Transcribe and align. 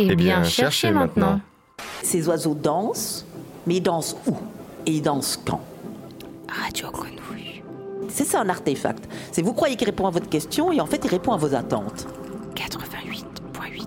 Eh 0.00 0.14
bien, 0.14 0.44
cherchez 0.44 0.90
maintenant. 0.92 1.40
Ces 2.02 2.28
oiseaux 2.28 2.54
dansent, 2.54 3.26
mais 3.66 3.76
ils 3.76 3.82
dansent 3.82 4.16
où? 4.26 4.36
Et 4.86 4.92
ils 4.92 5.02
dansent 5.02 5.40
quand? 5.44 5.60
Radio 6.48 6.90
Grenouille. 6.90 7.62
C'est 8.08 8.24
ça 8.24 8.40
un 8.40 8.48
artefact. 8.48 9.08
C'est 9.32 9.42
vous 9.42 9.52
croyez 9.52 9.76
qu'il 9.76 9.86
répond 9.86 10.06
à 10.06 10.10
votre 10.10 10.28
question 10.28 10.72
et 10.72 10.80
en 10.80 10.86
fait 10.86 11.04
il 11.04 11.10
répond 11.10 11.32
à 11.32 11.36
vos 11.36 11.54
attentes. 11.54 12.06
88.8. 12.54 13.86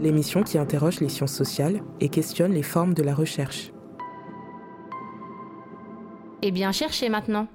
L'émission 0.00 0.42
qui 0.42 0.56
interroge 0.56 1.00
les 1.00 1.08
sciences 1.08 1.34
sociales 1.34 1.82
et 2.00 2.08
questionne 2.08 2.52
les 2.52 2.62
formes 2.62 2.94
de 2.94 3.02
la 3.02 3.14
recherche. 3.14 3.72
Eh 6.42 6.52
bien, 6.52 6.72
cherchez 6.72 7.10
maintenant. 7.10 7.48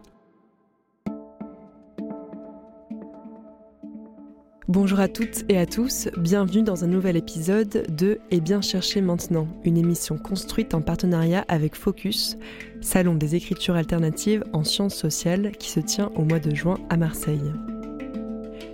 Bonjour 4.75 4.99
à 4.99 5.07
toutes 5.07 5.45
et 5.47 5.57
à 5.57 5.65
tous, 5.65 6.09
bienvenue 6.17 6.61
dans 6.61 6.83
un 6.83 6.87
nouvel 6.87 7.15
épisode 7.15 7.85
de 7.95 8.19
Et 8.29 8.41
bien 8.41 8.59
chercher 8.59 8.99
maintenant, 8.99 9.47
une 9.63 9.77
émission 9.77 10.17
construite 10.17 10.73
en 10.73 10.81
partenariat 10.81 11.45
avec 11.47 11.75
Focus, 11.75 12.37
salon 12.81 13.15
des 13.15 13.35
écritures 13.35 13.77
alternatives 13.77 14.43
en 14.51 14.65
sciences 14.65 14.95
sociales 14.95 15.53
qui 15.57 15.71
se 15.71 15.79
tient 15.79 16.11
au 16.17 16.25
mois 16.25 16.39
de 16.39 16.53
juin 16.53 16.77
à 16.89 16.97
Marseille. 16.97 17.53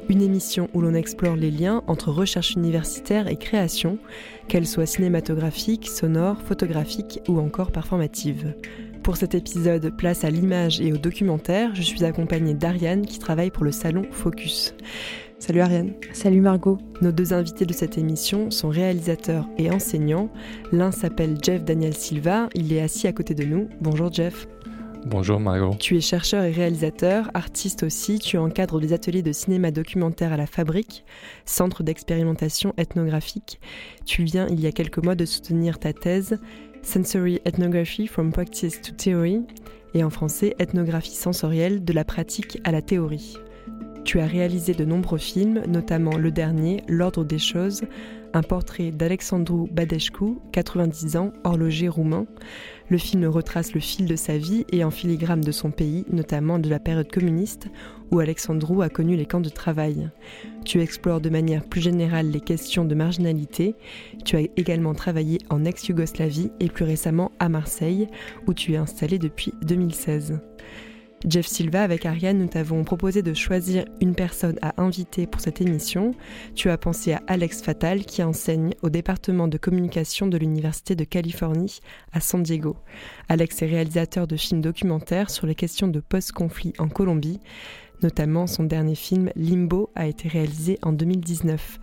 Une 0.09 0.23
émission 0.23 0.69
où 0.73 0.81
l'on 0.81 0.95
explore 0.95 1.35
les 1.35 1.51
liens 1.51 1.83
entre 1.85 2.09
recherche 2.09 2.55
universitaire 2.55 3.27
et 3.27 3.37
création, 3.37 3.99
qu'elle 4.47 4.65
soit 4.65 4.87
cinématographique, 4.87 5.87
sonore, 5.87 6.41
photographique 6.41 7.19
ou 7.27 7.37
encore 7.37 7.71
performative. 7.71 8.55
Pour 9.03 9.17
cet 9.17 9.35
épisode, 9.35 9.95
place 9.95 10.23
à 10.23 10.31
l'image 10.31 10.81
et 10.81 10.93
au 10.93 10.97
documentaire, 10.97 11.75
je 11.75 11.83
suis 11.83 12.03
accompagnée 12.03 12.55
d'Ariane 12.55 13.05
qui 13.05 13.19
travaille 13.19 13.51
pour 13.51 13.65
le 13.65 13.71
salon 13.71 14.07
Focus. 14.09 14.73
Salut 15.41 15.61
Ariane. 15.61 15.93
Salut 16.13 16.39
Margot. 16.39 16.77
Nos 17.01 17.11
deux 17.11 17.33
invités 17.33 17.65
de 17.65 17.73
cette 17.73 17.97
émission 17.97 18.51
sont 18.51 18.69
réalisateurs 18.69 19.49
et 19.57 19.71
enseignants. 19.71 20.29
L'un 20.71 20.91
s'appelle 20.91 21.35
Jeff 21.41 21.65
Daniel 21.65 21.95
Silva, 21.95 22.47
il 22.53 22.71
est 22.71 22.79
assis 22.79 23.07
à 23.07 23.11
côté 23.11 23.33
de 23.33 23.43
nous. 23.43 23.67
Bonjour 23.81 24.13
Jeff. 24.13 24.47
Bonjour 25.07 25.39
Margot. 25.39 25.75
Tu 25.79 25.97
es 25.97 25.99
chercheur 25.99 26.43
et 26.43 26.51
réalisateur, 26.51 27.31
artiste 27.33 27.81
aussi, 27.81 28.19
tu 28.19 28.37
encadres 28.37 28.79
des 28.79 28.93
ateliers 28.93 29.23
de 29.23 29.31
cinéma 29.31 29.71
documentaire 29.71 30.31
à 30.31 30.37
la 30.37 30.45
Fabrique, 30.45 31.03
centre 31.45 31.81
d'expérimentation 31.81 32.75
ethnographique. 32.77 33.59
Tu 34.05 34.23
viens 34.23 34.45
il 34.47 34.59
y 34.59 34.67
a 34.67 34.71
quelques 34.71 35.03
mois 35.03 35.15
de 35.15 35.25
soutenir 35.25 35.79
ta 35.79 35.91
thèse 35.91 36.37
Sensory 36.83 37.41
Ethnography 37.45 38.05
from 38.05 38.31
Practice 38.31 38.79
to 38.79 38.93
Theory 38.93 39.41
et 39.95 40.03
en 40.03 40.11
français 40.11 40.55
Ethnographie 40.59 41.15
sensorielle 41.15 41.83
de 41.83 41.93
la 41.93 42.05
pratique 42.05 42.59
à 42.63 42.71
la 42.71 42.83
théorie. 42.83 43.39
Tu 44.03 44.19
as 44.19 44.25
réalisé 44.25 44.73
de 44.73 44.83
nombreux 44.83 45.19
films, 45.19 45.61
notamment 45.67 46.17
le 46.17 46.31
dernier, 46.31 46.83
L'Ordre 46.87 47.23
des 47.23 47.39
choses, 47.39 47.83
un 48.33 48.41
portrait 48.41 48.91
d'Alexandru 48.91 49.67
Badescu, 49.69 50.37
90 50.51 51.17
ans, 51.17 51.33
horloger 51.43 51.87
roumain. 51.87 52.25
Le 52.89 52.97
film 52.97 53.25
retrace 53.25 53.73
le 53.73 53.79
fil 53.79 54.05
de 54.05 54.15
sa 54.15 54.37
vie 54.37 54.65
et 54.71 54.83
en 54.83 54.91
filigrane 54.91 55.41
de 55.41 55.51
son 55.51 55.71
pays, 55.71 56.05
notamment 56.11 56.59
de 56.59 56.69
la 56.69 56.79
période 56.79 57.11
communiste, 57.11 57.67
où 58.11 58.19
Alexandru 58.19 58.83
a 58.83 58.89
connu 58.89 59.15
les 59.15 59.25
camps 59.25 59.39
de 59.39 59.49
travail. 59.49 60.09
Tu 60.65 60.81
explores 60.81 61.21
de 61.21 61.29
manière 61.29 61.63
plus 61.63 61.81
générale 61.81 62.31
les 62.31 62.41
questions 62.41 62.85
de 62.85 62.95
marginalité. 62.95 63.75
Tu 64.25 64.35
as 64.35 64.47
également 64.57 64.93
travaillé 64.93 65.37
en 65.49 65.63
ex-Yougoslavie 65.63 66.51
et 66.59 66.69
plus 66.69 66.85
récemment 66.85 67.31
à 67.39 67.49
Marseille, 67.49 68.07
où 68.47 68.53
tu 68.53 68.73
es 68.73 68.77
installé 68.77 69.19
depuis 69.19 69.53
2016. 69.61 70.39
Jeff 71.27 71.45
Silva, 71.45 71.83
avec 71.83 72.05
Ariane, 72.07 72.39
nous 72.39 72.47
t'avons 72.47 72.83
proposé 72.83 73.21
de 73.21 73.33
choisir 73.35 73.85
une 74.01 74.15
personne 74.15 74.57
à 74.63 74.81
inviter 74.81 75.27
pour 75.27 75.39
cette 75.39 75.61
émission. 75.61 76.15
Tu 76.55 76.69
as 76.69 76.77
pensé 76.77 77.13
à 77.13 77.21
Alex 77.27 77.61
Fatal, 77.61 78.05
qui 78.05 78.23
enseigne 78.23 78.73
au 78.81 78.89
département 78.89 79.47
de 79.47 79.59
communication 79.59 80.25
de 80.25 80.37
l'Université 80.37 80.95
de 80.95 81.03
Californie 81.03 81.79
à 82.11 82.21
San 82.21 82.41
Diego. 82.41 82.75
Alex 83.29 83.61
est 83.61 83.67
réalisateur 83.67 84.25
de 84.25 84.35
films 84.35 84.61
documentaires 84.61 85.29
sur 85.29 85.45
les 85.45 85.55
questions 85.55 85.87
de 85.87 85.99
post-conflit 85.99 86.73
en 86.79 86.87
Colombie. 86.87 87.39
Notamment, 88.01 88.47
son 88.47 88.63
dernier 88.63 88.95
film 88.95 89.29
Limbo 89.35 89.91
a 89.93 90.07
été 90.07 90.27
réalisé 90.27 90.79
en 90.81 90.91
2019. 90.91 91.79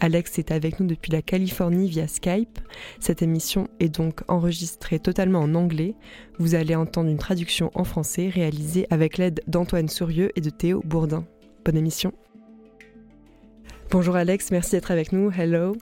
Alex 0.00 0.38
est 0.38 0.50
avec 0.50 0.80
nous 0.80 0.86
depuis 0.86 1.12
la 1.12 1.20
Californie 1.20 1.88
via 1.88 2.08
Skype. 2.08 2.58
Cette 3.00 3.20
émission 3.20 3.68
est 3.80 3.94
donc 3.94 4.22
enregistrée 4.28 4.98
totalement 4.98 5.40
en 5.40 5.54
anglais. 5.54 5.94
Vous 6.38 6.54
allez 6.54 6.74
entendre 6.74 7.10
une 7.10 7.18
traduction 7.18 7.70
en 7.74 7.84
français 7.84 8.28
réalisée 8.28 8.86
avec 8.90 9.18
l'aide 9.18 9.42
d'Antoine 9.46 9.88
Sourieux 9.88 10.30
et 10.36 10.40
de 10.40 10.50
Théo 10.50 10.82
Bourdin. 10.84 11.26
Bonne 11.64 11.76
émission. 11.76 12.12
Bonjour 13.90 14.16
Alex, 14.16 14.50
merci 14.50 14.72
d'être 14.72 14.90
avec 14.90 15.12
nous. 15.12 15.30
Hello. 15.30 15.76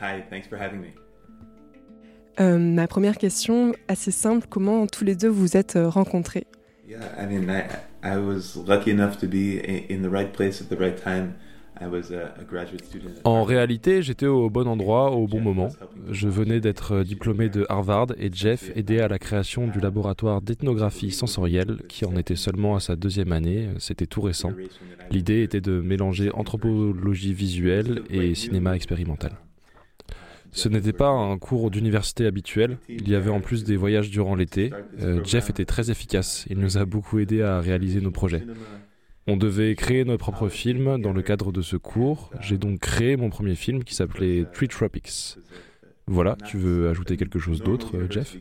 Hi, 0.00 0.22
thanks 0.28 0.48
for 0.48 0.58
having 0.58 0.80
me. 0.80 0.86
Euh, 2.40 2.58
ma 2.58 2.88
première 2.88 3.16
question, 3.16 3.72
assez 3.86 4.10
simple, 4.10 4.48
comment 4.50 4.88
tous 4.88 5.04
les 5.04 5.14
deux 5.14 5.28
vous 5.28 5.56
êtes 5.56 5.76
euh, 5.76 5.88
rencontrés? 5.88 6.48
Yeah, 6.88 6.98
I 7.16 7.26
mean, 7.26 7.48
I, 7.48 7.64
I 8.02 8.18
was 8.18 8.56
lucky 8.66 8.90
enough 8.90 9.18
to 9.18 9.28
be 9.28 9.60
in 9.88 10.02
the 10.02 10.10
right 10.10 10.32
place 10.32 10.60
at 10.60 10.74
the 10.74 10.78
right 10.78 11.00
time. 11.00 11.34
En 13.24 13.42
réalité, 13.44 14.02
j'étais 14.02 14.26
au 14.26 14.48
bon 14.50 14.66
endroit 14.68 15.10
au 15.12 15.26
bon 15.26 15.40
moment. 15.40 15.68
Je 16.10 16.28
venais 16.28 16.60
d'être 16.60 17.02
diplômé 17.02 17.48
de 17.48 17.66
Harvard 17.68 18.08
et 18.18 18.30
Jeff 18.32 18.70
aidait 18.76 19.00
à 19.00 19.08
la 19.08 19.18
création 19.18 19.66
du 19.66 19.80
laboratoire 19.80 20.40
d'ethnographie 20.40 21.10
sensorielle 21.10 21.78
qui 21.88 22.04
en 22.04 22.16
était 22.16 22.36
seulement 22.36 22.76
à 22.76 22.80
sa 22.80 22.96
deuxième 22.96 23.32
année. 23.32 23.68
C'était 23.78 24.06
tout 24.06 24.20
récent. 24.20 24.52
L'idée 25.10 25.42
était 25.42 25.60
de 25.60 25.80
mélanger 25.80 26.30
anthropologie 26.32 27.34
visuelle 27.34 28.02
et 28.10 28.34
cinéma 28.34 28.74
expérimental. 28.76 29.32
Ce 30.54 30.68
n'était 30.68 30.92
pas 30.92 31.08
un 31.08 31.36
cours 31.36 31.68
d'université 31.72 32.26
habituel. 32.26 32.78
Il 32.88 33.08
y 33.08 33.16
avait 33.16 33.30
en 33.30 33.40
plus 33.40 33.64
des 33.64 33.76
voyages 33.76 34.08
durant 34.10 34.36
l'été. 34.36 34.70
Euh, 35.02 35.20
Jeff 35.24 35.50
était 35.50 35.64
très 35.64 35.90
efficace. 35.90 36.46
Il 36.48 36.58
nous 36.58 36.78
a 36.78 36.84
beaucoup 36.84 37.18
aidé 37.18 37.42
à 37.42 37.60
réaliser 37.60 38.00
nos 38.00 38.12
projets. 38.12 38.44
On 39.26 39.36
devait 39.36 39.74
créer 39.74 40.04
notre 40.04 40.22
propre 40.22 40.48
film 40.48 41.00
dans 41.00 41.12
le 41.12 41.22
cadre 41.22 41.50
de 41.50 41.62
ce 41.62 41.76
cours. 41.76 42.30
J'ai 42.40 42.58
donc 42.58 42.80
créé 42.80 43.16
mon 43.16 43.30
premier 43.30 43.54
film 43.54 43.82
qui 43.82 43.94
s'appelait 43.94 44.44
Tree 44.52 44.68
Tropics. 44.68 45.38
Voilà, 46.06 46.36
tu 46.46 46.58
veux 46.58 46.90
ajouter 46.90 47.16
quelque 47.16 47.38
chose 47.38 47.62
d'autre, 47.62 47.92
Jeff? 48.10 48.36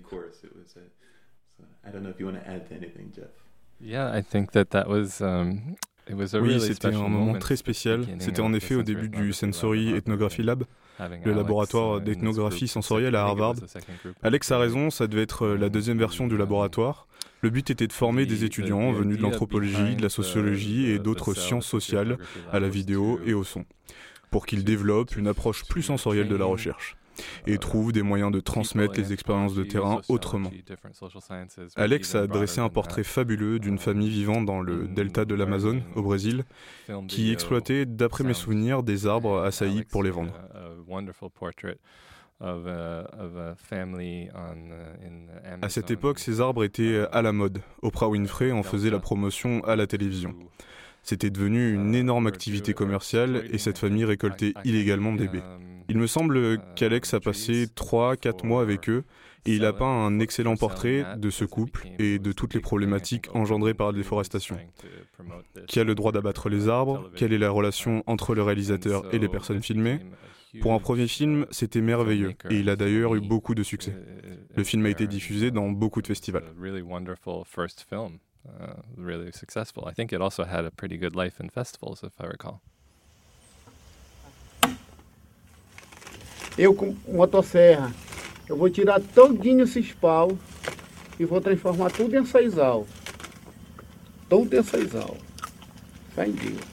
Oui, 6.42 6.60
c'était 6.60 6.88
un 6.88 7.08
moment 7.08 7.34
très 7.40 7.56
spécial. 7.56 8.06
C'était 8.20 8.42
en 8.42 8.54
effet 8.54 8.76
au 8.76 8.84
début 8.84 9.08
du 9.08 9.32
Sensory 9.32 9.94
Ethnography 9.96 10.44
Lab, 10.44 10.66
le 11.00 11.34
laboratoire 11.34 12.02
d'ethnographie 12.02 12.68
sensorielle 12.68 13.16
à 13.16 13.24
Harvard. 13.24 13.56
Alex 14.22 14.52
a 14.52 14.58
raison, 14.58 14.90
ça 14.90 15.08
devait 15.08 15.24
être 15.24 15.48
la 15.48 15.70
deuxième 15.70 15.98
version 15.98 16.28
du 16.28 16.36
laboratoire. 16.38 17.08
Le 17.44 17.50
but 17.50 17.70
était 17.70 17.88
de 17.88 17.94
former 17.94 18.26
des 18.26 18.46
étudiants 18.46 18.94
venus 18.94 19.18
de 19.18 19.22
l'anthropologie, 19.22 19.98
de 19.98 20.02
la 20.02 20.08
sociologie 20.08 20.90
et 20.90 20.98
d'autres 20.98 21.34
sciences 21.34 21.68
sociales 21.68 22.18
à 22.54 22.62
la 22.62 22.70
vidéo 22.70 23.20
et 23.26 23.34
au 23.34 23.44
son, 23.44 23.66
pour 24.32 24.46
qu'ils 24.46 24.64
développent 24.64 25.18
une 25.18 25.28
approche 25.28 25.66
plus 25.66 25.82
sensorielle 25.84 26.30
de 26.30 26.38
la 26.38 26.46
recherche 26.46 26.96
et 27.46 27.58
trouvent 27.58 27.92
des 27.92 28.02
moyens 28.02 28.32
de 28.32 28.40
transmettre 28.40 28.98
les 28.98 29.12
expériences 29.12 29.56
de 29.56 29.64
terrain 29.64 30.02
autrement. 30.08 30.52
Alex 31.76 32.16
a 32.16 32.28
dressé 32.28 32.62
un 32.62 32.70
portrait 32.70 33.04
fabuleux 33.04 33.60
d'une 33.60 33.78
famille 33.78 34.10
vivant 34.10 34.42
dans 34.42 34.62
le 34.62 34.88
delta 34.88 35.26
de 35.26 35.36
l'Amazone, 35.36 35.84
au 35.96 36.02
Brésil, 36.02 36.46
qui 37.10 37.34
exploitait, 37.34 37.86
d'après 37.86 38.24
mes 38.24 38.34
souvenirs, 38.34 38.84
des 38.84 39.06
arbres 39.06 39.42
assaillis 39.42 39.84
pour 39.84 40.02
les 40.02 40.12
vendre. 40.12 40.34
À 45.62 45.70
cette 45.70 45.92
époque, 45.92 46.20
ces 46.20 46.42
arbres 46.42 46.64
étaient 46.64 47.06
à 47.12 47.22
la 47.22 47.32
mode. 47.32 47.62
Oprah 47.82 48.10
Winfrey 48.10 48.52
en 48.52 48.64
faisait 48.64 48.90
la 48.90 49.00
promotion 49.00 49.64
à 49.66 49.76
la 49.76 49.88
télévision. 49.88 50.36
C'était 51.04 51.30
devenu 51.30 51.74
une 51.74 51.96
énorme 51.96 52.28
activité 52.28 52.74
commerciale 52.74 53.44
et 53.52 53.58
cette 53.58 53.78
famille 53.78 54.06
récoltait 54.06 54.54
illégalement 54.64 55.14
des 55.14 55.28
baies. 55.28 55.44
Il 55.90 55.98
me 55.98 56.08
semble 56.08 56.60
qu'Alex 56.76 57.14
a 57.14 57.20
passé 57.20 57.66
3-4 57.66 58.46
mois 58.46 58.62
avec 58.62 58.90
eux 58.90 59.04
et 59.46 59.56
il 59.56 59.66
a 59.66 59.74
peint 59.74 59.86
un 59.86 60.20
excellent 60.20 60.56
portrait 60.56 61.06
de 61.18 61.30
ce 61.30 61.44
couple 61.44 61.88
et 62.00 62.20
de 62.20 62.32
toutes 62.32 62.54
les 62.54 62.62
problématiques 62.62 63.28
engendrées 63.36 63.74
par 63.74 63.88
la 63.88 63.98
déforestation. 63.98 64.58
Qui 65.68 65.82
a 65.82 65.84
le 65.84 65.96
droit 65.96 66.14
d'abattre 66.14 66.48
les 66.48 66.70
arbres? 66.70 67.10
Quelle 67.16 67.34
est 67.34 67.38
la 67.38 67.50
relation 67.50 68.04
entre 68.08 68.34
le 68.34 68.42
réalisateur 68.42 69.04
et 69.14 69.20
les 69.20 69.28
personnes 69.28 69.62
filmées? 69.62 70.00
Pour 70.62 70.74
un 70.74 70.80
premier 70.80 71.08
film, 71.08 71.46
c'était 71.52 71.82
merveilleux 71.82 72.34
et 72.50 72.60
il 72.60 72.70
a 72.70 72.76
d'ailleurs 72.76 73.16
eu 73.16 73.22
beaucoup 73.22 73.56
de 73.56 73.64
succès. 73.64 73.96
Le 74.56 74.64
film 74.64 74.86
a 74.86 74.90
été 74.90 75.08
diffusé 75.08 75.52
dans 75.52 75.70
beaucoup 75.70 76.02
de 76.02 76.08
festivals. 76.08 76.44
Eu 86.56 86.76
com 86.76 86.96
motosserra, 87.08 87.92
eu 88.48 88.56
vou 88.56 88.70
tirar 88.70 89.02
todinho 89.02 89.64
esses 89.64 89.92
pau 89.94 90.38
e 91.20 91.26
vou 91.26 91.42
transformar 91.42 91.90
tudo 91.90 92.16
em 92.16 92.26
saizal. 92.26 92.86
Tudo 94.30 94.56
em 94.56 94.62
saizal. 94.62 95.18
Fé 96.14 96.28
em 96.28 96.32
Deus. 96.32 96.73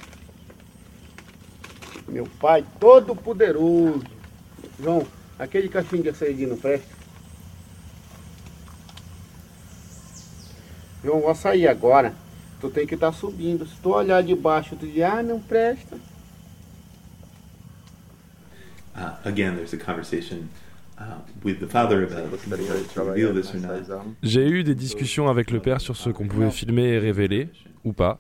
Meu 2.11 2.27
Pai 2.41 2.65
Todo-Poderoso, 2.79 4.03
João, 4.79 5.07
aquele 5.39 5.69
caixinho 5.69 6.03
de 6.03 6.09
açaí 6.09 6.47
não 6.47 6.57
presta? 6.57 6.89
João, 11.03 11.21
vou 11.21 11.35
sair 11.35 11.69
agora. 11.69 12.15
Tu 12.61 12.69
tem 12.69 12.87
que 12.87 12.95
estar 12.95 13.13
tá 13.13 13.17
subindo. 13.17 13.67
Se 13.67 13.77
tu 13.81 13.91
olhar 13.91 14.23
de 14.23 14.35
baixo, 14.35 14.77
tu 14.77 14.87
diz, 14.87 15.03
ah, 15.03 15.23
não 15.23 15.41
presta. 15.41 15.97
Uh, 18.95 19.17
again, 19.25 19.55
there's 19.55 19.73
a 19.73 19.79
conversation 19.79 20.47
J'ai 24.23 24.49
eu 24.49 24.65
des 24.65 24.75
discussions 24.75 25.29
avec 25.29 25.51
le 25.51 25.61
père 25.61 25.81
sur 25.81 25.97
ce 25.97 26.11
qu'on 26.11 26.27
pouvait 26.27 26.51
filmer 26.51 26.89
et 26.89 26.99
révéler, 26.99 27.49
ou 27.85 27.93
pas. 27.93 28.19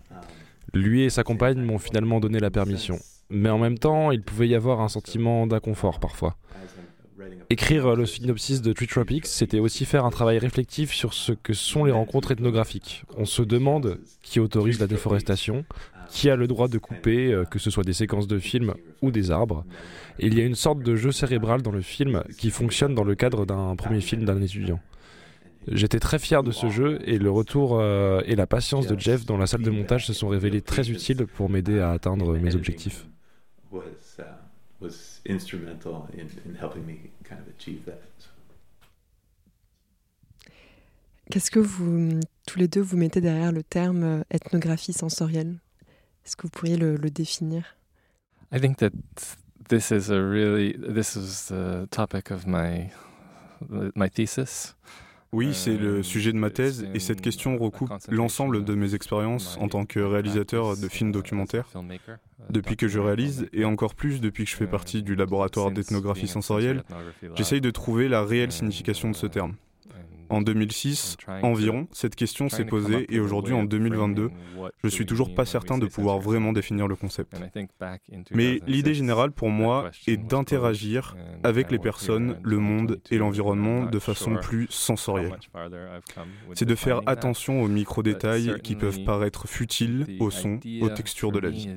Lui 0.72 1.02
et 1.02 1.10
sa 1.10 1.22
compagne 1.22 1.60
m'ont 1.60 1.78
finalement 1.78 2.20
donné 2.20 2.38
la 2.38 2.50
permission. 2.50 2.98
Mais 3.30 3.48
en 3.48 3.58
même 3.58 3.78
temps, 3.78 4.10
il 4.10 4.22
pouvait 4.22 4.48
y 4.48 4.54
avoir 4.54 4.80
un 4.80 4.88
sentiment 4.88 5.46
d'inconfort 5.46 6.00
parfois. 6.00 6.36
Écrire 7.48 7.96
le 7.96 8.06
synopsis 8.06 8.62
de 8.62 8.72
Tree 8.72 8.86
Tropics, 8.86 9.26
c'était 9.26 9.58
aussi 9.58 9.84
faire 9.84 10.04
un 10.04 10.10
travail 10.10 10.38
réflectif 10.38 10.92
sur 10.92 11.14
ce 11.14 11.32
que 11.32 11.52
sont 11.52 11.84
les 11.84 11.92
rencontres 11.92 12.32
ethnographiques. 12.32 13.04
On 13.16 13.24
se 13.24 13.42
demande 13.42 13.98
qui 14.22 14.40
autorise 14.40 14.80
la 14.80 14.86
déforestation, 14.86 15.64
qui 16.08 16.30
a 16.30 16.36
le 16.36 16.46
droit 16.46 16.68
de 16.68 16.78
couper, 16.78 17.32
euh, 17.32 17.44
que 17.44 17.58
ce 17.58 17.70
soit 17.70 17.84
des 17.84 17.92
séquences 17.92 18.26
de 18.26 18.38
films 18.38 18.74
ou 19.02 19.10
des 19.10 19.30
arbres. 19.30 19.64
Il 20.18 20.36
y 20.36 20.40
a 20.40 20.44
une 20.44 20.54
sorte 20.54 20.80
de 20.80 20.96
jeu 20.96 21.12
cérébral 21.12 21.62
dans 21.62 21.70
le 21.70 21.80
film 21.80 22.22
qui 22.38 22.50
fonctionne 22.50 22.94
dans 22.94 23.04
le 23.04 23.14
cadre 23.14 23.46
d'un 23.46 23.76
premier 23.76 24.00
film 24.00 24.24
d'un 24.24 24.40
étudiant. 24.40 24.80
J'étais 25.68 26.00
très 26.00 26.18
fier 26.18 26.42
de 26.42 26.52
ce 26.52 26.70
jeu 26.70 26.98
et 27.04 27.18
le 27.18 27.30
retour 27.30 27.78
euh, 27.78 28.22
et 28.26 28.34
la 28.34 28.46
patience 28.46 28.86
de 28.86 28.98
Jeff 28.98 29.26
dans 29.26 29.36
la 29.36 29.46
salle 29.46 29.62
de 29.62 29.70
montage 29.70 30.06
se 30.06 30.12
sont 30.12 30.28
révélés 30.28 30.62
très 30.62 30.90
utiles 30.90 31.26
pour 31.26 31.50
m'aider 31.50 31.80
à 31.80 31.90
atteindre 31.90 32.36
mes 32.38 32.54
objectifs. 32.54 33.09
Qu'est-ce 41.30 41.50
que 41.50 41.60
vous, 41.60 42.20
tous 42.46 42.58
les 42.58 42.66
deux, 42.66 42.80
vous 42.80 42.96
mettez 42.96 43.20
derrière 43.20 43.52
le 43.52 43.62
terme 43.62 44.02
euh, 44.02 44.22
ethnographie 44.30 44.92
sensorielle? 44.92 45.58
Est-ce 46.24 46.36
que 46.36 46.42
vous 46.42 46.50
pourriez 46.50 46.76
le, 46.76 46.96
le 46.96 47.10
définir? 47.10 47.76
I 48.52 48.60
think 48.60 48.78
that 48.78 48.90
this 49.68 49.92
is 49.92 50.10
a 50.10 50.20
really 50.20 50.74
this 50.76 51.14
is 51.14 51.46
the 51.48 51.86
topic 51.90 52.32
of 52.32 52.46
my 52.46 52.90
my 53.94 54.08
thesis. 54.08 54.74
Oui, 55.32 55.54
c'est 55.54 55.76
le 55.76 56.02
sujet 56.02 56.32
de 56.32 56.38
ma 56.38 56.50
thèse 56.50 56.88
et 56.92 56.98
cette 56.98 57.20
question 57.20 57.56
recoupe 57.56 57.92
l'ensemble 58.08 58.64
de 58.64 58.74
mes 58.74 58.96
expériences 58.96 59.56
en 59.60 59.68
tant 59.68 59.86
que 59.86 60.00
réalisateur 60.00 60.76
de 60.76 60.88
films 60.88 61.12
documentaires. 61.12 61.68
Depuis 62.48 62.76
que 62.76 62.88
je 62.88 62.98
réalise, 62.98 63.48
et 63.52 63.64
encore 63.64 63.94
plus 63.94 64.20
depuis 64.20 64.44
que 64.44 64.50
je 64.50 64.56
fais 64.56 64.66
partie 64.66 65.02
du 65.02 65.14
laboratoire 65.14 65.70
d'ethnographie 65.70 66.26
sensorielle, 66.26 66.82
j'essaye 67.36 67.60
de 67.60 67.70
trouver 67.70 68.08
la 68.08 68.24
réelle 68.24 68.50
signification 68.50 69.10
de 69.10 69.16
ce 69.16 69.26
terme. 69.26 69.54
En 70.30 70.42
2006, 70.42 71.16
environ, 71.42 71.88
cette 71.92 72.14
question 72.14 72.48
s'est 72.48 72.64
posée 72.64 73.06
et 73.14 73.20
aujourd'hui, 73.20 73.52
en 73.52 73.64
2022, 73.64 74.30
je 74.82 74.88
suis 74.88 75.06
toujours 75.06 75.34
pas 75.34 75.44
certain 75.44 75.76
de 75.76 75.86
pouvoir 75.86 76.18
vraiment 76.20 76.52
définir 76.52 76.88
le 76.88 76.96
concept. 76.96 77.36
Mais 78.30 78.60
l'idée 78.66 78.94
générale 78.94 79.32
pour 79.32 79.50
moi 79.50 79.90
est 80.06 80.16
d'interagir 80.16 81.16
avec 81.42 81.70
les 81.70 81.78
personnes, 81.78 82.38
le 82.42 82.58
monde 82.58 83.00
et 83.10 83.18
l'environnement 83.18 83.84
de 83.84 83.98
façon 83.98 84.36
plus 84.36 84.66
sensorielle. 84.70 85.38
C'est 86.54 86.64
de 86.64 86.74
faire 86.74 87.00
attention 87.06 87.62
aux 87.62 87.68
micro-détails 87.68 88.60
qui 88.62 88.76
peuvent 88.76 89.04
paraître 89.04 89.48
futiles 89.48 90.16
aux 90.20 90.30
sons, 90.30 90.60
aux 90.80 90.90
textures 90.90 91.32
de 91.32 91.40
la 91.40 91.50
vie. 91.50 91.70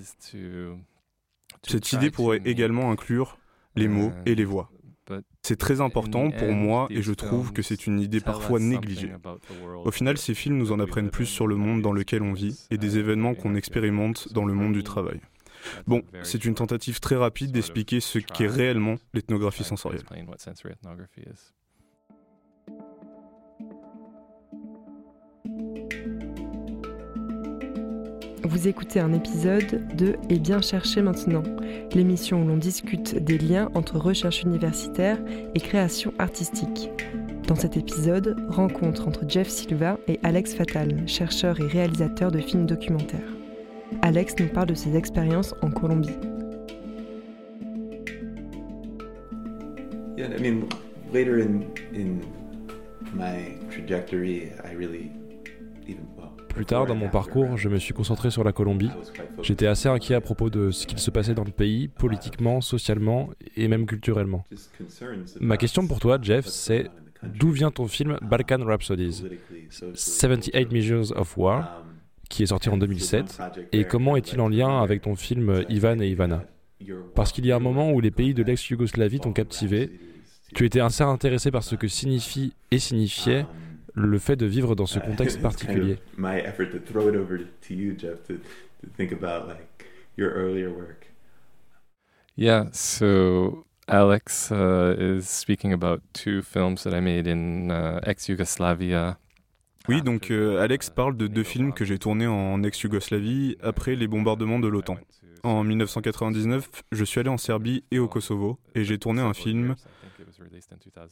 Cette 1.63 1.93
idée 1.93 2.11
pourrait 2.11 2.41
également 2.45 2.91
inclure 2.91 3.37
les 3.75 3.87
mots 3.87 4.11
et 4.25 4.35
les 4.35 4.45
voix. 4.45 4.69
C'est 5.45 5.57
très 5.57 5.81
important 5.81 6.31
pour 6.31 6.53
moi 6.53 6.87
et 6.89 7.01
je 7.01 7.11
trouve 7.11 7.51
que 7.51 7.61
c'est 7.61 7.85
une 7.85 7.99
idée 7.99 8.21
parfois 8.21 8.59
négligée. 8.59 9.11
Au 9.83 9.91
final, 9.91 10.17
ces 10.17 10.33
films 10.33 10.57
nous 10.57 10.71
en 10.71 10.79
apprennent 10.79 11.09
plus 11.09 11.25
sur 11.25 11.47
le 11.47 11.57
monde 11.57 11.81
dans 11.81 11.91
lequel 11.91 12.23
on 12.23 12.31
vit 12.31 12.65
et 12.71 12.77
des 12.77 12.97
événements 12.97 13.35
qu'on 13.35 13.55
expérimente 13.55 14.31
dans 14.31 14.45
le 14.45 14.53
monde 14.53 14.73
du 14.73 14.83
travail. 14.83 15.19
Bon, 15.87 16.01
c'est 16.23 16.45
une 16.45 16.55
tentative 16.55 16.99
très 16.99 17.15
rapide 17.15 17.51
d'expliquer 17.51 17.99
ce 17.99 18.19
qu'est 18.19 18.47
réellement 18.47 18.95
l'ethnographie 19.13 19.63
sensorielle. 19.63 20.03
Vous 28.53 28.67
écoutez 28.67 28.99
un 28.99 29.13
épisode 29.13 29.81
de 29.95 30.15
Et 30.29 30.37
bien 30.37 30.61
chercher 30.61 31.01
maintenant, 31.01 31.41
l'émission 31.91 32.43
où 32.43 32.47
l'on 32.47 32.57
discute 32.57 33.15
des 33.15 33.39
liens 33.39 33.71
entre 33.73 33.97
recherche 33.97 34.43
universitaire 34.43 35.17
et 35.55 35.59
création 35.59 36.13
artistique. 36.19 36.91
Dans 37.47 37.55
cet 37.55 37.77
épisode, 37.77 38.37
rencontre 38.49 39.07
entre 39.07 39.27
Jeff 39.27 39.49
Silva 39.49 39.97
et 40.07 40.19
Alex 40.21 40.53
Fatal, 40.53 41.01
chercheur 41.07 41.59
et 41.61 41.65
réalisateur 41.65 42.29
de 42.29 42.37
films 42.37 42.67
documentaires. 42.67 43.19
Alex 44.03 44.35
nous 44.39 44.49
parle 44.49 44.67
de 44.67 44.75
ses 44.75 44.95
expériences 44.95 45.55
en 45.63 45.71
Colombie. 45.71 46.19
Yeah, 50.15 50.27
I 50.27 50.39
mean, 50.39 50.69
later 51.11 51.39
in, 51.39 51.63
in 51.91 52.21
my 53.15 53.57
trajectory, 53.71 54.51
I 54.63 54.75
really 54.75 55.11
even 55.87 56.05
plus 56.53 56.65
tard 56.65 56.85
dans 56.85 56.95
mon 56.95 57.09
parcours, 57.09 57.57
je 57.57 57.67
me 57.67 57.77
suis 57.77 57.93
concentré 57.93 58.29
sur 58.31 58.43
la 58.43 58.51
Colombie. 58.51 58.91
J'étais 59.41 59.67
assez 59.67 59.89
inquiet 59.89 60.15
à 60.15 60.21
propos 60.21 60.49
de 60.49 60.71
ce 60.71 60.85
qu'il 60.85 60.99
se 60.99 61.11
passait 61.11 61.33
dans 61.33 61.43
le 61.43 61.51
pays, 61.51 61.87
politiquement, 61.87 62.61
socialement 62.61 63.29
et 63.57 63.67
même 63.67 63.85
culturellement. 63.85 64.45
Ma 65.41 65.57
question 65.57 65.87
pour 65.87 65.99
toi, 65.99 66.19
Jeff, 66.21 66.45
c'est 66.45 66.89
d'où 67.23 67.49
vient 67.49 67.71
ton 67.71 67.87
film 67.87 68.17
Balkan 68.21 68.63
Rhapsodies? 68.63 69.23
78 69.93 70.71
Measures 70.71 71.17
of 71.17 71.37
War, 71.37 71.83
qui 72.29 72.43
est 72.43 72.47
sorti 72.47 72.69
en 72.69 72.77
2007, 72.77 73.41
et 73.71 73.85
comment 73.85 74.15
est-il 74.15 74.39
en 74.39 74.47
lien 74.47 74.81
avec 74.81 75.01
ton 75.01 75.15
film 75.15 75.63
Ivan 75.69 75.99
et 75.99 76.07
Ivana? 76.07 76.43
Parce 77.15 77.31
qu'il 77.31 77.45
y 77.45 77.51
a 77.51 77.55
un 77.55 77.59
moment 77.59 77.91
où 77.91 77.99
les 77.99 78.11
pays 78.11 78.33
de 78.33 78.43
l'ex-Yougoslavie 78.43 79.19
t'ont 79.19 79.33
captivé, 79.33 79.91
tu 80.53 80.65
étais 80.65 80.81
assez 80.81 81.03
intéressé 81.03 81.49
par 81.49 81.63
ce 81.63 81.75
que 81.75 81.87
signifie 81.87 82.53
et 82.69 82.77
signifiait 82.77 83.45
le 83.95 84.19
fait 84.19 84.35
de 84.35 84.45
vivre 84.45 84.75
dans 84.75 84.85
ce 84.85 84.99
contexte 84.99 85.41
particulier. 85.41 85.97
my 86.17 86.39
effort 86.39 86.69
to 86.71 86.79
throw 86.79 87.09
it 87.09 87.15
over 87.15 87.37
to 87.39 87.73
you, 87.73 87.95
Jeff, 87.97 88.23
to, 88.23 88.35
to 88.35 88.89
think 88.97 89.11
about 89.11 89.47
like 89.47 89.85
your 90.17 90.31
earlier 90.31 90.69
work. 90.69 91.07
Yeah, 92.35 92.65
so 92.71 93.65
Alex 93.87 94.51
uh, 94.51 94.95
is 94.97 95.27
speaking 95.27 95.73
about 95.73 96.01
two 96.13 96.41
films 96.41 96.83
that 96.83 96.93
I 96.93 96.99
made 96.99 97.27
in 97.27 97.69
uh, 97.69 97.99
ex-Yugoslavia. 98.03 99.17
Oui, 99.89 100.01
donc 100.01 100.31
euh, 100.31 100.61
Alex 100.61 100.89
parle 100.89 101.17
de 101.17 101.27
deux 101.27 101.43
films 101.43 101.73
que 101.73 101.83
j'ai 101.83 101.99
tournés 101.99 102.25
en 102.25 102.63
ex-Yougoslavie 102.63 103.57
après 103.61 103.95
les 103.95 104.07
bombardements 104.07 104.59
de 104.59 104.69
l'OTAN. 104.69 104.97
En 105.43 105.63
1999, 105.63 106.83
je 106.91 107.03
suis 107.03 107.19
allé 107.19 107.29
en 107.29 107.37
Serbie 107.37 107.83
et 107.91 107.99
au 107.99 108.07
Kosovo 108.07 108.59
et 108.75 108.85
j'ai 108.85 108.97
tourné 108.97 109.21
un 109.21 109.33
film 109.33 109.75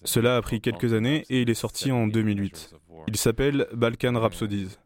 cela 0.03 0.38
a 0.38 0.41
pris 0.41 0.61
quelques 0.61 0.93
années 0.93 1.25
et 1.29 1.41
il 1.41 1.50
est 1.50 1.55
sorti 1.55 1.91
en 1.91 2.07
2008. 2.07 2.73
Il 3.07 3.17
s'appelle 3.17 3.67
Balkan 3.73 4.19
Rhapsodies, 4.19 4.77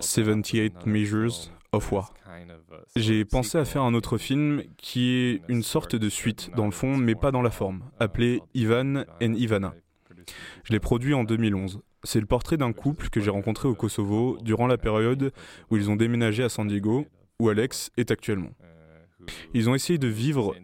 78 0.00 0.86
Measures 0.86 1.50
of 1.72 1.92
War. 1.92 2.12
J'ai 2.96 3.24
pensé 3.24 3.58
à 3.58 3.64
faire 3.64 3.82
un 3.82 3.94
autre 3.94 4.18
film 4.18 4.62
qui 4.76 5.10
est 5.10 5.42
une 5.48 5.62
sorte 5.62 5.96
de 5.96 6.08
suite 6.08 6.50
dans 6.56 6.66
le 6.66 6.72
fond, 6.72 6.96
mais 6.96 7.14
pas 7.14 7.30
dans 7.30 7.42
la 7.42 7.50
forme, 7.50 7.82
appelé 7.98 8.42
Ivan 8.54 9.04
and 9.22 9.34
Ivana. 9.34 9.74
Je 10.64 10.72
l'ai 10.72 10.80
produit 10.80 11.14
en 11.14 11.24
2011. 11.24 11.80
C'est 12.02 12.20
le 12.20 12.26
portrait 12.26 12.56
d'un 12.56 12.72
couple 12.72 13.08
que 13.08 13.20
j'ai 13.20 13.30
rencontré 13.30 13.68
au 13.68 13.74
Kosovo 13.74 14.38
durant 14.42 14.66
la 14.66 14.78
période 14.78 15.32
où 15.70 15.76
ils 15.76 15.90
ont 15.90 15.96
déménagé 15.96 16.42
à 16.42 16.48
San 16.48 16.66
Diego, 16.66 17.06
où 17.40 17.48
Alex 17.48 17.90
est 17.96 18.10
actuellement. 18.10 18.50
Ils 19.54 19.68
ont 19.68 19.74
essayé 19.74 19.98
de 19.98 20.08
vivre 20.08 20.54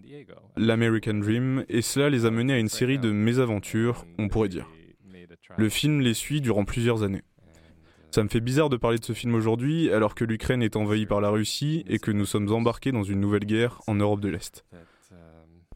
l'American 0.57 1.15
Dream 1.15 1.65
et 1.69 1.83
cela 1.83 2.11
les 2.11 2.27
a 2.27 2.31
menés 2.31 2.53
à 2.53 2.59
une 2.59 2.69
série 2.69 2.99
de 2.99 3.11
mésaventures, 3.11 4.05
on 4.19 4.29
pourrait 4.29 4.49
dire. 4.49 4.69
Le 5.57 5.69
film 5.69 6.01
les 6.01 6.15
suit 6.15 6.41
durant 6.41 6.65
plusieurs 6.65 7.03
années. 7.03 7.23
Ça 8.11 8.23
me 8.23 8.29
fait 8.29 8.41
bizarre 8.41 8.69
de 8.69 8.77
parler 8.77 8.99
de 8.99 9.05
ce 9.05 9.15
film 9.15 9.35
aujourd'hui 9.35 9.91
alors 9.91 10.15
que 10.15 10.25
l'Ukraine 10.25 10.63
est 10.63 10.77
envahie 10.77 11.07
par 11.07 11.21
la 11.21 11.31
Russie 11.31 11.83
et 11.89 11.99
que 11.99 12.11
nous 12.11 12.27
sommes 12.27 12.53
embarqués 12.53 12.93
dans 12.93 13.03
une 13.03 13.21
nouvelle 13.21 13.47
guerre 13.47 13.81
en 13.87 13.95
Europe 13.95 14.21
de 14.21 14.29
l'Est. 14.29 14.65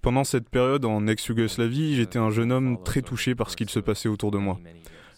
Pendant 0.02 0.22
cette 0.22 0.50
période 0.50 0.84
en 0.84 1.06
ex-Yougoslavie, 1.06 1.96
j'étais 1.96 2.18
un 2.18 2.30
jeune 2.30 2.52
homme 2.52 2.82
très 2.84 3.02
touché 3.02 3.34
par 3.34 3.50
ce 3.50 3.56
qu'il 3.56 3.70
se 3.70 3.80
passait 3.80 4.08
autour 4.08 4.30
de 4.30 4.38
moi. 4.38 4.60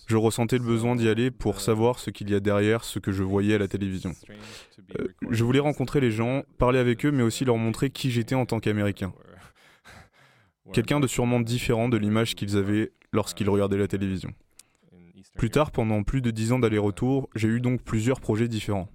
Je 0.08 0.16
ressentais 0.16 0.56
le 0.56 0.64
besoin 0.64 0.96
d'y 0.96 1.06
aller 1.06 1.30
pour 1.30 1.60
savoir 1.60 1.98
ce 1.98 2.08
qu'il 2.08 2.30
y 2.30 2.34
a 2.34 2.40
derrière 2.40 2.82
ce 2.82 2.98
que 2.98 3.12
je 3.12 3.22
voyais 3.22 3.54
à 3.54 3.58
la 3.58 3.68
télévision. 3.68 4.12
Euh, 4.98 5.08
je 5.28 5.44
voulais 5.44 5.60
rencontrer 5.60 6.00
les 6.00 6.10
gens, 6.10 6.44
parler 6.56 6.78
avec 6.78 7.04
eux, 7.04 7.10
mais 7.10 7.22
aussi 7.22 7.44
leur 7.44 7.58
montrer 7.58 7.90
qui 7.90 8.10
j'étais 8.10 8.34
en 8.34 8.46
tant 8.46 8.58
qu'Américain. 8.58 9.12
Quelqu'un 10.72 10.98
de 10.98 11.06
sûrement 11.06 11.40
différent 11.40 11.90
de 11.90 11.98
l'image 11.98 12.36
qu'ils 12.36 12.56
avaient 12.56 12.92
lorsqu'ils 13.12 13.50
regardaient 13.50 13.76
la 13.76 13.86
télévision. 13.86 14.30
Plus 15.36 15.50
tard, 15.50 15.72
pendant 15.72 16.02
plus 16.02 16.22
de 16.22 16.30
dix 16.30 16.52
ans 16.52 16.58
d'aller-retour, 16.58 17.28
j'ai 17.34 17.48
eu 17.48 17.60
donc 17.60 17.82
plusieurs 17.82 18.22
projets 18.22 18.48
différents. 18.48 18.88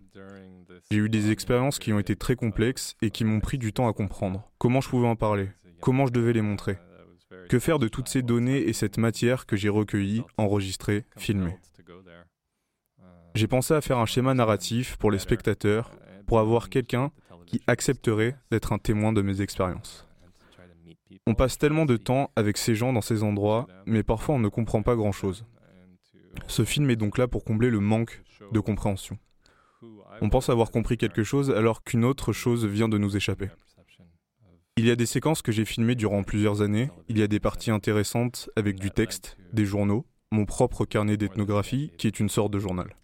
J'ai 0.90 0.98
eu 0.98 1.10
des 1.10 1.30
expériences 1.30 1.78
qui 1.78 1.94
ont 1.94 2.00
été 2.00 2.16
très 2.16 2.36
complexes 2.36 2.96
et 3.04 3.12
qui 3.12 3.24
m'ont 3.24 3.40
pris 3.40 3.60
du 3.60 3.72
temps 3.72 3.88
à 3.88 3.94
comprendre. 3.94 4.52
Comment 4.58 4.82
je 4.82 4.90
pouvais 4.90 5.08
en 5.08 5.16
parler? 5.16 5.50
Comment 5.80 6.08
je 6.08 6.12
devais 6.12 6.34
les 6.34 6.42
montrer? 6.42 6.78
Que 7.50 7.60
faire 7.60 7.80
de 7.80 7.88
toutes 7.88 8.08
ces 8.08 8.22
données 8.22 8.60
et 8.60 8.74
cette 8.74 8.98
matière 8.98 9.46
que 9.46 9.56
j'ai 9.56 9.70
recueillie, 9.70 10.24
enregistrée, 10.38 11.06
filmée 11.18 11.58
J'ai 13.36 13.48
pensé 13.48 13.74
à 13.74 13.82
faire 13.82 13.98
un 13.98 14.06
schéma 14.06 14.34
narratif 14.34 14.98
pour 14.98 15.12
les 15.12 15.20
spectateurs, 15.20 15.92
pour 16.28 16.40
avoir 16.40 16.70
quelqu'un 16.70 17.12
qui 17.46 17.62
accepterait 17.68 18.36
d'être 18.52 18.74
un 18.74 18.78
témoin 18.78 19.14
de 19.14 19.22
mes 19.22 19.42
expériences. 19.42 20.08
On 21.28 21.36
passe 21.36 21.58
tellement 21.58 21.86
de 21.86 21.98
temps 21.98 22.32
avec 22.36 22.58
ces 22.58 22.76
gens 22.76 22.94
dans 22.94 23.02
ces 23.02 23.24
endroits, 23.24 23.68
mais 23.86 24.04
parfois 24.04 24.36
on 24.36 24.40
ne 24.40 24.50
comprend 24.50 24.82
pas 24.82 24.96
grand-chose. 24.96 25.46
Ce 26.48 26.66
film 26.66 26.90
est 26.90 26.96
donc 26.96 27.18
là 27.18 27.28
pour 27.28 27.44
combler 27.44 27.70
le 27.70 27.80
manque 27.80 28.24
de 28.52 28.60
compréhension. 28.60 29.18
On 30.22 30.30
pense 30.30 30.50
avoir 30.50 30.72
compris 30.72 30.98
quelque 30.98 31.24
chose 31.24 31.52
alors 31.52 31.84
qu'une 31.84 32.06
autre 32.06 32.34
chose 32.34 32.66
vient 32.66 32.90
de 32.90 32.98
nous 32.98 33.16
échapper. 33.16 33.50
Il 34.78 34.86
y 34.86 34.92
a 34.92 34.96
des 34.96 35.06
séquences 35.06 35.42
que 35.42 35.52
j'ai 35.52 35.66
filmées 35.66 35.96
durant 35.96 36.24
plusieurs 36.24 36.62
années, 36.62 36.90
il 37.08 37.20
y 37.20 37.24
a 37.24 37.28
des 37.28 37.40
parties 37.40 37.72
intéressantes 37.72 38.50
avec 38.56 38.80
du 38.80 38.92
texte, 38.92 39.38
des 39.54 39.66
journaux, 39.66 40.06
mon 40.32 40.46
propre 40.46 40.86
carnet 40.86 41.18
d'ethnographie 41.18 41.92
qui 41.98 42.08
est 42.08 42.20
une 42.20 42.30
sorte 42.30 42.52
de 42.52 42.60
journal 42.60 42.96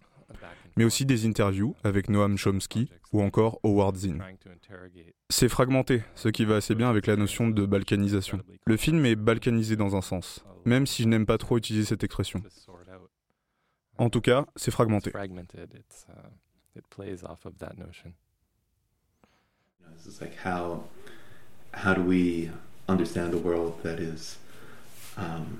mais 0.76 0.84
aussi 0.84 1.04
des 1.04 1.26
interviews 1.26 1.74
avec 1.84 2.08
Noam 2.08 2.36
Chomsky 2.36 2.90
ou 3.12 3.22
encore 3.22 3.60
Howard 3.64 3.96
Zinn. 3.96 4.22
C'est 5.28 5.48
fragmenté, 5.48 6.02
ce 6.14 6.28
qui 6.28 6.44
va 6.44 6.56
assez 6.56 6.74
bien 6.74 6.88
avec 6.88 7.06
la 7.06 7.16
notion 7.16 7.48
de 7.48 7.66
balkanisation. 7.66 8.40
Le 8.64 8.76
film 8.76 9.04
est 9.04 9.16
balkanisé 9.16 9.76
dans 9.76 9.96
un 9.96 10.00
sens, 10.00 10.44
même 10.64 10.86
si 10.86 11.02
je 11.02 11.08
n'aime 11.08 11.26
pas 11.26 11.38
trop 11.38 11.58
utiliser 11.58 11.84
cette 11.84 12.04
expression. 12.04 12.42
En 13.98 14.08
tout 14.08 14.20
cas, 14.20 14.46
c'est 14.56 14.70
fragmenté. 14.70 15.12
How 21.72 21.94
do 21.94 22.02
we 22.02 22.50
understand 22.88 23.34
a 23.34 23.38
world 23.38 23.74
that 23.82 23.98
is 24.00 24.38
um, 25.16 25.58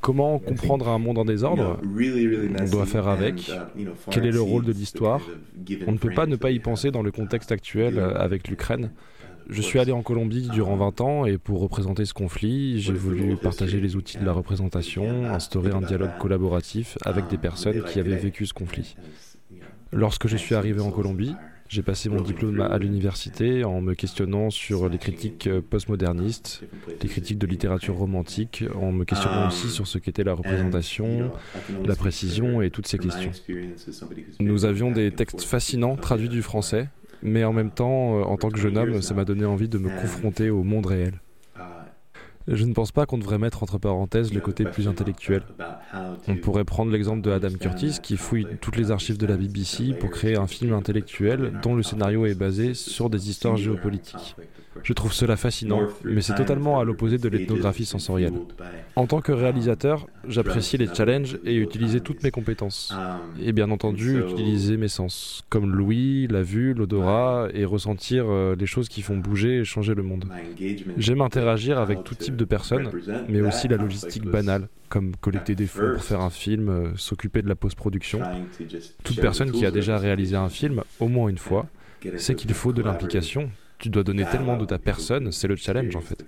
Comment 0.00 0.38
comprendre 0.38 0.88
un 0.88 0.98
monde 0.98 1.18
en 1.18 1.24
désordre? 1.24 1.80
On 1.82 2.70
doit 2.70 2.86
faire 2.86 3.08
avec. 3.08 3.48
Uh, 3.48 3.88
Quel 4.10 4.26
est 4.26 4.30
le 4.30 4.40
rôle 4.40 4.64
de 4.64 4.72
l'histoire? 4.72 5.20
On 5.86 5.92
ne 5.92 5.98
peut 5.98 6.14
pas 6.14 6.26
ne 6.26 6.36
pas 6.36 6.50
y 6.50 6.60
penser 6.60 6.90
dans 6.90 7.02
le 7.02 7.10
contexte 7.10 7.50
actuel 7.50 7.98
euh, 7.98 8.14
avec 8.14 8.46
l'Ukraine. 8.48 8.92
Je 9.48 9.60
suis 9.62 9.78
allé 9.78 9.92
en 9.92 10.02
Colombie 10.02 10.48
durant 10.52 10.76
20 10.76 11.00
ans 11.00 11.26
et 11.26 11.38
pour 11.38 11.60
représenter 11.60 12.04
ce 12.04 12.12
conflit, 12.12 12.80
j'ai 12.80 12.92
voulu 12.92 13.36
partager 13.36 13.80
les 13.80 13.96
outils 13.96 14.18
de 14.18 14.24
la 14.24 14.32
représentation, 14.32 15.24
instaurer 15.26 15.72
un 15.72 15.80
dialogue 15.80 16.16
collaboratif 16.18 16.98
avec 17.04 17.28
des 17.28 17.38
personnes 17.38 17.82
qui 17.84 17.98
avaient 17.98 18.16
vécu 18.16 18.44
ce 18.46 18.52
conflit. 18.52 18.94
Lorsque 19.90 20.28
je 20.28 20.36
suis 20.36 20.54
arrivé 20.54 20.80
en 20.80 20.90
Colombie, 20.90 21.34
j'ai 21.68 21.82
passé 21.82 22.08
mon 22.08 22.22
diplôme 22.22 22.60
à 22.60 22.78
l'université 22.78 23.64
en 23.64 23.80
me 23.80 23.94
questionnant 23.94 24.50
sur 24.50 24.88
les 24.88 24.98
critiques 24.98 25.46
euh, 25.46 25.60
postmodernistes, 25.60 26.62
les 27.02 27.08
critiques 27.08 27.38
de 27.38 27.46
littérature 27.46 27.96
romantique, 27.96 28.64
en 28.74 28.90
me 28.90 29.04
questionnant 29.04 29.48
aussi 29.48 29.68
sur 29.68 29.86
ce 29.86 29.98
qu'était 29.98 30.24
la 30.24 30.32
représentation, 30.32 31.30
la 31.84 31.94
précision 31.94 32.62
et 32.62 32.70
toutes 32.70 32.86
ces 32.86 32.98
questions. 32.98 33.32
Nous 34.40 34.64
avions 34.64 34.90
des 34.90 35.10
textes 35.10 35.42
fascinants 35.42 35.96
traduits 35.96 36.30
du 36.30 36.42
français, 36.42 36.88
mais 37.22 37.44
en 37.44 37.52
même 37.52 37.70
temps, 37.70 38.18
euh, 38.18 38.22
en 38.22 38.36
tant 38.36 38.48
que 38.48 38.58
jeune 38.58 38.78
homme, 38.78 39.02
ça 39.02 39.14
m'a 39.14 39.24
donné 39.24 39.44
envie 39.44 39.68
de 39.68 39.78
me 39.78 39.90
confronter 40.00 40.50
au 40.50 40.62
monde 40.62 40.86
réel. 40.86 41.20
Je 42.50 42.64
ne 42.64 42.72
pense 42.72 42.92
pas 42.92 43.06
qu'on 43.06 43.18
devrait 43.18 43.38
mettre 43.38 43.62
entre 43.62 43.78
parenthèses 43.78 44.32
le 44.32 44.40
côté 44.40 44.64
plus 44.64 44.88
intellectuel. 44.88 45.42
On 46.26 46.36
pourrait 46.36 46.64
prendre 46.64 46.90
l'exemple 46.90 47.20
de 47.20 47.30
Adam 47.30 47.50
Curtis 47.60 47.98
qui 48.02 48.16
fouille 48.16 48.46
toutes 48.60 48.76
les 48.76 48.90
archives 48.90 49.18
de 49.18 49.26
la 49.26 49.36
BBC 49.36 49.94
pour 49.94 50.10
créer 50.10 50.36
un 50.36 50.46
film 50.46 50.72
intellectuel 50.72 51.60
dont 51.62 51.74
le 51.74 51.82
scénario 51.82 52.26
est 52.26 52.34
basé 52.34 52.74
sur 52.74 53.10
des 53.10 53.28
histoires 53.30 53.56
géopolitiques. 53.56 54.36
Je 54.82 54.92
trouve 54.92 55.12
cela 55.12 55.36
fascinant, 55.36 55.82
mais 56.04 56.20
c'est 56.20 56.34
totalement 56.34 56.80
à 56.80 56.84
l'opposé 56.84 57.18
de 57.18 57.28
l'ethnographie 57.28 57.84
sensorielle. 57.84 58.34
En 58.96 59.06
tant 59.06 59.20
que 59.20 59.32
réalisateur, 59.32 60.06
j'apprécie 60.26 60.76
les 60.76 60.92
challenges 60.92 61.38
et 61.44 61.56
utiliser 61.56 62.00
toutes 62.00 62.22
mes 62.22 62.30
compétences. 62.30 62.94
Et 63.40 63.52
bien 63.52 63.70
entendu, 63.70 64.20
utiliser 64.20 64.76
mes 64.76 64.88
sens, 64.88 65.42
comme 65.48 65.74
l'ouïe, 65.74 66.26
la 66.28 66.42
vue, 66.42 66.74
l'odorat, 66.74 67.48
et 67.54 67.64
ressentir 67.64 68.26
euh, 68.28 68.54
les 68.58 68.66
choses 68.66 68.88
qui 68.88 69.02
font 69.02 69.16
bouger 69.16 69.58
et 69.58 69.64
changer 69.64 69.94
le 69.94 70.02
monde. 70.02 70.26
J'aime 70.96 71.20
interagir 71.20 71.78
avec 71.78 72.04
tout 72.04 72.14
type 72.14 72.36
de 72.36 72.44
personnes, 72.44 72.90
mais 73.28 73.40
aussi 73.40 73.68
la 73.68 73.76
logistique 73.76 74.24
banale, 74.24 74.68
comme 74.88 75.14
collecter 75.16 75.54
des 75.54 75.66
fonds 75.66 75.92
pour 75.94 76.02
faire 76.02 76.20
un 76.20 76.30
film, 76.30 76.68
euh, 76.68 76.96
s'occuper 76.96 77.42
de 77.42 77.48
la 77.48 77.54
post-production. 77.54 78.20
Toute 79.04 79.20
personne 79.20 79.52
qui 79.52 79.66
a 79.66 79.70
déjà 79.70 79.98
réalisé 79.98 80.36
un 80.36 80.48
film, 80.48 80.82
au 81.00 81.08
moins 81.08 81.28
une 81.28 81.38
fois, 81.38 81.66
sait 82.16 82.34
qu'il 82.34 82.52
faut 82.54 82.72
de 82.72 82.82
l'implication 82.82 83.50
tu 83.78 83.90
dois 83.90 84.02
donner 84.02 84.24
tellement 84.24 84.56
de 84.56 84.64
ta 84.64 84.78
personne, 84.78 85.32
c'est 85.32 85.48
le 85.48 85.56
challenge 85.56 85.94
en 85.96 86.00
fait. 86.00 86.24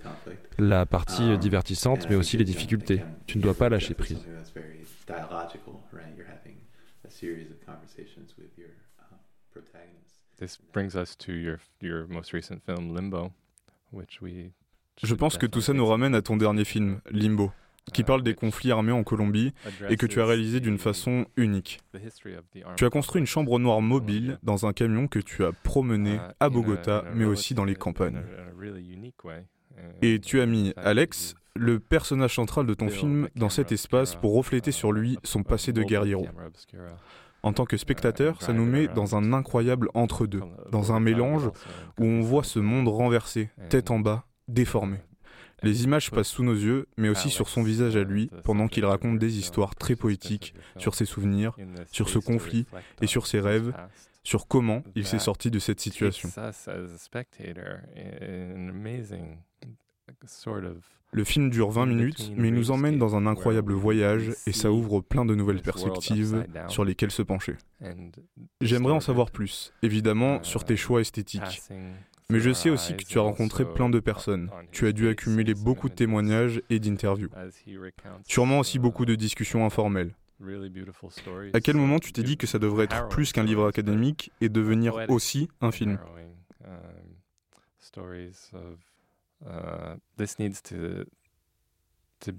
La 0.59 0.87
partie 0.87 1.37
divertissante, 1.39 2.09
mais 2.09 2.17
aussi 2.17 2.37
les 2.37 2.45
difficultés. 2.45 3.03
Tu 3.27 3.39
ne 3.39 3.43
dois 3.43 3.55
pas 3.55 3.69
lâcher 3.69 3.95
prise. 3.95 4.25
Je 15.03 15.15
pense 15.15 15.39
que 15.39 15.47
tout 15.47 15.61
ça 15.61 15.73
nous 15.73 15.87
ramène 15.87 16.15
à 16.15 16.23
ton 16.23 16.37
dernier 16.37 16.65
film, 16.65 17.01
Limbo 17.11 17.53
qui 17.93 18.05
parle 18.05 18.23
des 18.23 18.35
conflits 18.35 18.71
armés 18.71 18.93
en 18.93 19.03
Colombie 19.03 19.53
et 19.89 19.97
que 19.97 20.07
tu 20.07 20.21
as 20.21 20.27
réalisé 20.27 20.61
d'une 20.61 20.79
façon 20.79 21.27
unique. 21.37 21.81
Tu 22.77 22.85
as 22.85 22.91
construit 22.91 23.21
une 23.21 23.27
chambre 23.27 23.59
noire 23.59 23.81
mobile 23.81 24.39
dans 24.43 24.67
un 24.67 24.73
camion 24.73 25.09
que 25.09 25.19
tu 25.19 25.45
as 25.45 25.53
promené 25.53 26.19
à 26.39 26.49
Bogota, 26.49 27.05
mais 27.15 27.25
aussi 27.25 27.55
dans 27.55 27.65
les 27.65 27.75
campagnes. 27.75 28.23
Et 30.03 30.21
tu 30.21 30.41
as 30.41 30.47
mis 30.47 30.73
Alex, 30.77 31.35
le 31.57 31.81
personnage 31.81 32.35
central 32.35 32.67
de 32.67 32.75
ton 32.75 32.89
film, 32.89 33.29
dans 33.35 33.49
cet 33.49 33.73
espace 33.73 34.15
pour 34.15 34.35
refléter 34.35 34.73
sur 34.73 34.93
lui 34.93 35.19
son 35.25 35.43
passé 35.43 35.73
de 35.73 35.83
guerriero. 35.83 36.27
En 37.43 37.55
tant 37.55 37.65
que 37.65 37.79
spectateur, 37.79 38.43
ça 38.43 38.53
nous 38.53 38.67
met 38.67 38.87
dans 38.89 39.17
un 39.17 39.33
incroyable 39.33 39.89
entre-deux, 39.95 40.43
dans 40.71 40.93
un 40.93 41.01
mélange 41.01 41.49
où 41.99 42.05
on 42.05 42.21
voit 42.21 42.45
ce 42.45 42.59
monde 42.59 42.89
renversé, 42.89 43.49
tête 43.71 43.91
en 43.91 43.99
bas, 43.99 44.27
déformé. 44.47 44.99
Les 45.63 45.85
images 45.85 46.11
passent 46.11 46.29
sous 46.29 46.45
nos 46.45 46.55
yeux, 46.55 46.87
mais 46.97 47.09
aussi 47.09 47.31
sur 47.31 47.49
son 47.49 47.63
visage 47.63 47.97
à 47.97 48.05
lui, 48.05 48.31
pendant 48.45 48.69
qu'il 48.69 48.85
raconte 48.85 49.19
des 49.19 49.39
histoires 49.39 49.75
très 49.75 49.97
poétiques 49.97 50.55
sur 50.77 50.95
ses 50.95 51.05
souvenirs, 51.05 51.57
sur 51.91 52.09
ce 52.09 52.19
conflit 52.19 52.67
et 53.01 53.07
sur 53.07 53.27
ses 53.27 53.41
rêves, 53.41 53.73
sur 54.23 54.47
comment 54.47 54.83
il 54.95 55.07
s'est 55.07 55.19
sorti 55.19 55.51
de 55.51 55.59
cette 55.59 55.81
situation. 55.81 56.29
Le 61.13 61.25
film 61.25 61.51
dure 61.51 61.71
20 61.71 61.87
minutes, 61.87 62.33
mais 62.37 62.49
il 62.49 62.55
nous 62.55 62.71
emmène 62.71 62.97
dans 62.99 63.17
un 63.17 63.27
incroyable 63.27 63.73
voyage 63.73 64.33
et 64.47 64.53
ça 64.53 64.71
ouvre 64.71 65.01
plein 65.01 65.25
de 65.25 65.35
nouvelles 65.35 65.63
perspectives 65.63 66.47
sur 66.69 66.85
lesquelles 66.85 67.11
se 67.11 67.23
pencher. 67.23 67.57
J'aimerais 68.61 68.93
en 68.93 69.01
savoir 69.01 69.31
plus, 69.31 69.73
évidemment, 69.83 70.43
sur 70.45 70.65
tes 70.65 70.77
choix 70.77 71.01
esthétiques, 71.01 71.63
mais 72.31 72.41
je 72.41 72.53
sais 72.53 72.71
aussi 72.71 72.97
que 72.97 73.05
tu 73.05 73.19
as 73.19 73.23
rencontré 73.23 73.65
plein 73.65 73.91
de 73.91 74.01
personnes. 74.01 74.51
Tu 74.73 74.87
as 74.87 74.93
dû 74.93 75.09
accumuler 75.09 75.55
beaucoup 75.55 75.89
de 75.89 75.95
témoignages 75.95 76.63
et 76.71 76.79
d'interviews. 76.79 77.29
Sûrement 78.25 78.61
aussi 78.61 78.79
beaucoup 78.79 79.05
de 79.05 79.15
discussions 79.15 79.67
informelles. 79.67 80.15
À 81.53 81.61
quel 81.61 81.77
moment 81.77 81.99
tu 81.99 82.13
t'es 82.13 82.23
dit 82.23 82.37
que 82.39 82.47
ça 82.47 82.59
devrait 82.59 82.85
être 82.85 83.09
plus 83.09 83.33
qu'un 83.33 83.45
livre 83.45 83.67
académique 83.67 84.33
et 84.41 84.49
devenir 84.49 84.95
aussi 85.09 85.49
un 85.61 85.71
film? 85.71 85.99
This 90.17 90.39
needs 90.39 90.63
to 90.63 91.05
to 92.21 92.33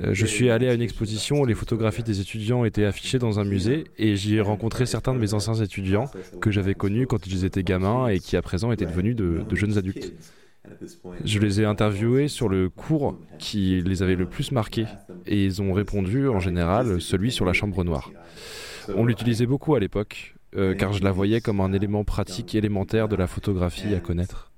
Euh, 0.00 0.14
je 0.14 0.26
suis 0.26 0.50
allé 0.50 0.68
à 0.68 0.74
une 0.74 0.82
exposition 0.82 1.40
où 1.40 1.46
les 1.46 1.54
photographies 1.54 2.02
des 2.02 2.20
étudiants 2.20 2.64
étaient 2.64 2.86
affichées 2.86 3.20
dans 3.20 3.38
un 3.38 3.44
musée 3.44 3.84
et 3.98 4.16
j'y 4.16 4.34
ai 4.34 4.40
rencontré 4.40 4.84
certains 4.84 5.14
de 5.14 5.20
mes 5.20 5.32
anciens 5.32 5.54
étudiants 5.54 6.10
que 6.40 6.50
j'avais 6.50 6.74
connus 6.74 7.06
quand 7.06 7.24
ils 7.28 7.44
étaient 7.44 7.62
gamins 7.62 8.08
et 8.08 8.18
qui 8.18 8.36
à 8.36 8.42
présent 8.42 8.72
étaient 8.72 8.84
devenus 8.84 9.14
de 9.14 9.54
jeunes 9.54 9.78
adultes. 9.78 10.12
Je 11.24 11.38
les 11.38 11.60
ai 11.60 11.64
interviewés 11.64 12.28
sur 12.28 12.48
le 12.48 12.68
cours 12.68 13.18
qui 13.38 13.80
les 13.82 14.02
avait 14.02 14.16
le 14.16 14.26
plus 14.26 14.52
marqués 14.52 14.86
et 15.26 15.44
ils 15.44 15.62
ont 15.62 15.72
répondu 15.72 16.28
en 16.28 16.38
général 16.38 17.00
celui 17.00 17.32
sur 17.32 17.44
la 17.44 17.52
chambre 17.52 17.82
noire. 17.84 18.10
On 18.94 19.04
l'utilisait 19.04 19.46
beaucoup 19.46 19.74
à 19.74 19.80
l'époque 19.80 20.34
euh, 20.56 20.74
car 20.74 20.92
je 20.92 21.02
la 21.02 21.12
voyais 21.12 21.40
comme 21.40 21.60
un 21.60 21.72
élément 21.72 22.04
pratique 22.04 22.54
élémentaire 22.54 23.08
de 23.08 23.16
la 23.16 23.26
photographie 23.26 23.94
à 23.94 24.00
connaître. 24.00 24.50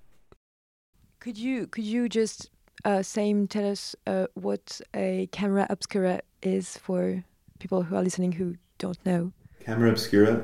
Could 1.20 1.38
you 1.38 1.66
could 1.68 1.86
you 1.86 2.08
just 2.10 2.50
uh, 2.84 3.02
same 3.02 3.46
tell 3.46 3.70
us 3.70 3.94
uh, 4.08 4.26
what 4.34 4.82
a 4.94 5.28
camera 5.30 5.66
obscura 5.70 6.20
is 6.42 6.76
for 6.82 7.22
people 7.60 7.82
who 7.82 7.94
are 7.94 8.02
listening 8.02 8.32
who 8.32 8.54
don't 8.78 8.98
know? 9.04 9.30
Camera 9.64 9.90
obscura 9.90 10.40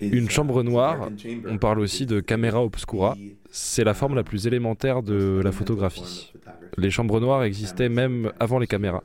Une 0.00 0.28
chambre 0.30 0.62
noire, 0.62 1.10
on 1.48 1.58
parle 1.58 1.80
aussi 1.80 2.06
de 2.06 2.20
camera 2.20 2.62
obscura, 2.62 3.16
c'est 3.56 3.84
la 3.84 3.94
forme 3.94 4.14
la 4.14 4.22
plus 4.22 4.46
élémentaire 4.46 5.02
de 5.02 5.40
la 5.42 5.50
photographie. 5.50 6.34
Les 6.76 6.90
chambres 6.90 7.20
noires 7.20 7.42
existaient 7.42 7.88
même 7.88 8.30
avant 8.38 8.58
les 8.58 8.66
caméras. 8.66 9.02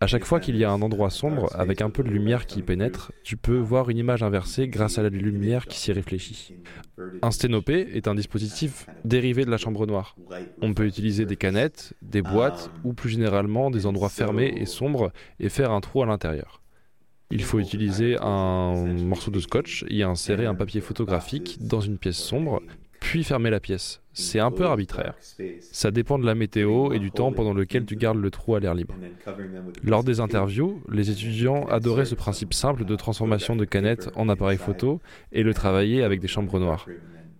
À 0.00 0.06
chaque 0.06 0.24
fois 0.24 0.38
qu'il 0.38 0.56
y 0.56 0.64
a 0.64 0.70
un 0.70 0.82
endroit 0.82 1.08
sombre 1.08 1.48
avec 1.54 1.80
un 1.80 1.88
peu 1.88 2.02
de 2.02 2.10
lumière 2.10 2.44
qui 2.44 2.60
pénètre, 2.60 3.10
tu 3.24 3.38
peux 3.38 3.56
voir 3.56 3.88
une 3.88 3.96
image 3.96 4.22
inversée 4.22 4.68
grâce 4.68 4.98
à 4.98 5.02
la 5.02 5.08
lumière 5.08 5.66
qui 5.66 5.78
s'y 5.78 5.92
réfléchit. 5.92 6.54
Un 7.22 7.30
sténopé 7.30 7.88
est 7.94 8.06
un 8.06 8.14
dispositif 8.14 8.86
dérivé 9.06 9.46
de 9.46 9.50
la 9.50 9.56
chambre 9.56 9.86
noire. 9.86 10.14
On 10.60 10.74
peut 10.74 10.86
utiliser 10.86 11.24
des 11.24 11.36
canettes, 11.36 11.94
des 12.02 12.20
boîtes 12.20 12.70
ou 12.84 12.92
plus 12.92 13.08
généralement 13.08 13.70
des 13.70 13.86
endroits 13.86 14.10
fermés 14.10 14.52
et 14.56 14.66
sombres 14.66 15.10
et 15.38 15.48
faire 15.48 15.70
un 15.70 15.80
trou 15.80 16.02
à 16.02 16.06
l'intérieur. 16.06 16.60
Il 17.30 17.44
faut 17.44 17.60
utiliser 17.60 18.18
un 18.20 18.74
morceau 19.04 19.30
de 19.30 19.40
scotch 19.40 19.86
et 19.88 20.02
insérer 20.02 20.46
un 20.46 20.54
papier 20.54 20.80
photographique 20.82 21.58
dans 21.60 21.80
une 21.80 21.96
pièce 21.96 22.18
sombre 22.18 22.60
puis 23.10 23.24
fermer 23.24 23.50
la 23.50 23.58
pièce. 23.58 24.00
C'est 24.12 24.38
un 24.38 24.52
peu 24.52 24.66
arbitraire. 24.66 25.14
Ça 25.72 25.90
dépend 25.90 26.16
de 26.16 26.24
la 26.24 26.36
météo 26.36 26.92
et 26.92 27.00
du 27.00 27.10
temps 27.10 27.32
pendant 27.32 27.52
lequel 27.52 27.84
tu 27.84 27.96
gardes 27.96 28.18
le 28.18 28.30
trou 28.30 28.54
à 28.54 28.60
l'air 28.60 28.72
libre. 28.72 28.94
Lors 29.82 30.04
des 30.04 30.20
interviews, 30.20 30.80
les 30.88 31.10
étudiants 31.10 31.66
adoraient 31.66 32.04
ce 32.04 32.14
principe 32.14 32.54
simple. 32.54 32.84
de 32.84 32.94
transformation 32.94 33.56
de 33.56 33.64
canettes 33.64 34.10
en 34.14 34.28
appareil 34.28 34.58
photo 34.58 35.00
et 35.32 35.42
le 35.42 35.52
travailler 35.54 36.04
avec 36.04 36.20
des 36.20 36.28
chambres 36.28 36.60
noires. 36.60 36.86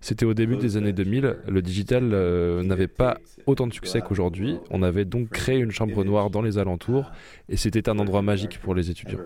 C'était 0.00 0.26
au 0.26 0.34
début 0.34 0.56
des 0.56 0.76
années 0.76 0.92
2000, 0.92 1.36
le 1.46 1.62
digital 1.62 2.10
euh, 2.14 2.64
n'avait 2.64 2.88
pas 2.88 3.18
autant 3.46 3.68
de 3.68 3.72
succès 3.72 4.00
qu'aujourd'hui, 4.00 4.58
on 4.70 4.82
avait 4.82 5.04
donc 5.04 5.28
créé 5.28 5.58
une 5.58 5.70
chambre 5.70 6.02
noire 6.04 6.30
dans 6.30 6.42
les 6.42 6.58
alentours 6.58 7.12
et 7.48 7.56
c'était 7.56 7.88
un 7.88 7.98
endroit 8.00 8.22
magique 8.22 8.58
pour 8.58 8.74
les 8.74 8.90
étudiants. 8.90 9.20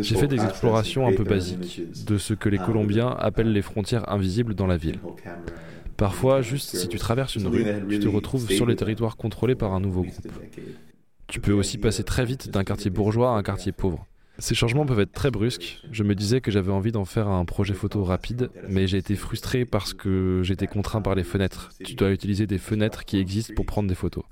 J'ai 0.00 0.16
fait 0.16 0.26
des 0.26 0.42
explorations 0.42 1.06
un 1.06 1.12
peu 1.12 1.24
basiques 1.24 1.82
de 2.06 2.18
ce 2.18 2.34
que 2.34 2.48
les 2.48 2.58
um, 2.58 2.66
Colombiens 2.66 3.14
appellent 3.18 3.52
les 3.52 3.62
frontières 3.62 4.10
invisibles 4.10 4.54
dans 4.54 4.66
la 4.66 4.76
ville. 4.76 4.98
Parfois, 5.96 6.42
juste 6.42 6.76
si 6.76 6.88
tu 6.88 6.98
traverses 6.98 7.36
une 7.36 7.46
rue, 7.46 7.64
tu 7.88 8.00
te 8.00 8.08
retrouves 8.08 8.50
sur 8.50 8.66
les 8.66 8.76
territoires 8.76 9.16
contrôlés 9.16 9.54
par 9.54 9.72
un 9.74 9.80
nouveau 9.80 10.02
groupe. 10.02 10.28
Tu 11.28 11.40
peux 11.40 11.52
aussi 11.52 11.78
passer 11.78 12.02
très 12.04 12.24
vite 12.24 12.50
d'un 12.50 12.64
quartier 12.64 12.90
bourgeois 12.90 13.30
à 13.30 13.38
un 13.38 13.42
quartier 13.42 13.72
pauvre. 13.72 14.06
Ces 14.38 14.56
changements 14.56 14.84
peuvent 14.84 15.00
être 15.00 15.12
très 15.12 15.30
brusques. 15.30 15.80
Je 15.92 16.02
me 16.02 16.16
disais 16.16 16.40
que 16.40 16.50
j'avais 16.50 16.72
envie 16.72 16.90
d'en 16.90 17.04
faire 17.04 17.28
un 17.28 17.44
projet 17.44 17.74
photo 17.74 18.02
rapide, 18.02 18.50
mais 18.68 18.88
j'ai 18.88 18.98
été 18.98 19.14
frustré 19.14 19.64
parce 19.64 19.94
que 19.94 20.40
j'étais 20.42 20.66
contraint 20.66 21.02
par 21.02 21.14
les 21.14 21.22
fenêtres. 21.22 21.70
Tu 21.84 21.94
dois 21.94 22.10
utiliser 22.10 22.46
des 22.48 22.58
fenêtres 22.58 23.04
qui 23.04 23.18
existent 23.18 23.54
pour 23.54 23.64
prendre 23.64 23.88
des 23.88 23.94
photos. 23.94 24.24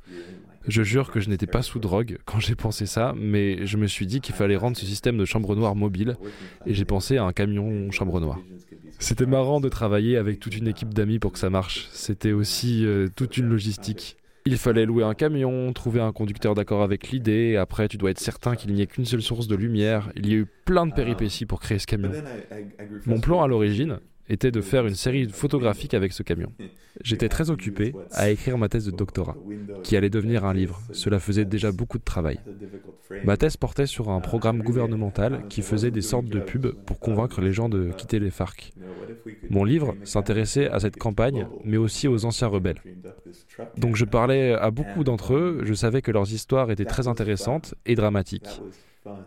Je 0.69 0.83
jure 0.83 1.11
que 1.11 1.21
je 1.21 1.28
n'étais 1.28 1.47
pas 1.47 1.62
sous 1.62 1.78
drogue 1.78 2.19
quand 2.25 2.40
j'ai 2.40 2.54
pensé 2.54 2.87
ça, 2.87 3.14
mais 3.16 3.66
je 3.66 3.76
me 3.76 3.87
suis 3.87 4.07
dit 4.07 4.21
qu'il 4.21 4.35
fallait 4.35 4.57
rendre 4.57 4.76
ce 4.76 4.87
système 4.87 5.19
de 5.19 5.25
chambre 5.25 5.57
noire 5.57 5.75
mobile, 5.75 6.16
et 6.66 6.75
j'ai 6.75 6.85
pensé 6.85 7.16
à 7.16 7.25
un 7.25 7.33
camion 7.33 7.90
chambre 7.90 8.21
noire. 8.21 8.38
C'était 8.99 9.26
marrant 9.26 9.61
de 9.61 9.69
travailler 9.69 10.16
avec 10.16 10.38
toute 10.38 10.57
une 10.57 10.69
équipe 10.69 10.95
d'amis 10.95 11.19
pour 11.19 11.33
que 11.33 11.38
ça 11.38 11.50
marche. 11.50 11.88
C'était 11.92 12.33
aussi 12.33 12.87
euh, 12.87 13.09
toute 13.14 13.37
une 13.37 13.49
logistique. 13.49 14.16
Il 14.45 14.57
fallait 14.57 14.87
louer 14.87 15.04
un 15.04 15.14
camion, 15.14 15.73
trouver 15.73 16.00
un 16.00 16.12
conducteur 16.12 16.54
d'accord 16.54 16.83
avec 16.83 17.11
l'idée, 17.11 17.57
après 17.57 17.88
tu 17.88 17.97
dois 17.97 18.11
être 18.11 18.21
certain 18.21 18.57
qu'il 18.57 18.73
n'y 18.73 18.83
ait 18.83 18.87
qu'une 18.87 19.04
seule 19.04 19.23
source 19.23 19.47
de 19.47 19.54
lumière. 19.54 20.11
Il 20.16 20.28
y 20.28 20.33
a 20.33 20.37
eu 20.37 20.47
plein 20.64 20.87
de 20.87 20.92
péripéties 20.92 21.47
pour 21.47 21.61
créer 21.61 21.78
ce 21.78 21.87
camion. 21.87 22.11
Mon 23.07 23.21
plan 23.21 23.42
à 23.42 23.47
l'origine, 23.47 23.99
était 24.29 24.50
de 24.50 24.61
faire 24.61 24.87
une 24.87 24.95
série 24.95 25.29
photographique 25.29 25.95
avec 25.95 26.12
ce 26.12 26.23
camion. 26.23 26.52
J'étais 27.02 27.29
très 27.29 27.50
occupé 27.50 27.95
à 28.12 28.31
écrire 28.31 28.59
ma 28.59 28.69
thèse 28.69 28.87
de 28.87 28.91
doctorat, 28.91 29.37
qui 29.83 29.97
allait 29.97 30.11
devenir 30.11 30.44
un 30.44 30.55
livre. 30.55 30.81
Cela 30.92 31.18
faisait 31.18 31.44
déjà 31.44 31.73
beaucoup 31.73 31.99
de 31.99 32.05
travail. 32.05 32.38
Ma 33.25 33.37
thèse 33.37 33.57
portait 33.57 33.87
sur 33.87 34.11
un 34.11 34.20
programme 34.20 34.62
gouvernemental 34.62 35.44
qui 35.49 35.62
faisait 35.62 35.90
des 35.90 36.03
sortes 36.03 36.27
de 36.27 36.40
pubs 36.40 36.73
pour 36.87 36.99
convaincre 37.01 37.40
les 37.40 37.53
gens 37.53 37.68
de 37.68 37.90
quitter 37.97 38.18
les 38.18 38.31
FARC. 38.31 38.73
Mon 39.51 39.64
livre 39.64 39.94
s'intéressait 40.05 40.68
à 40.68 40.81
cette 40.81 40.97
campagne, 40.97 41.47
mais 41.64 41.77
aussi 41.77 42.09
aux 42.09 42.25
anciens 42.25 42.49
rebelles. 42.49 42.81
Donc 43.77 43.97
je 43.97 44.05
parlais 44.05 44.55
à 44.55 44.70
beaucoup 44.70 45.05
d'entre 45.05 45.35
eux, 45.35 45.61
je 45.64 45.75
savais 45.75 46.03
que 46.03 46.11
leurs 46.11 46.33
histoires 46.33 46.70
étaient 46.70 46.85
très 46.85 47.09
intéressantes 47.09 47.75
et 47.87 47.94
dramatiques. 47.94 48.62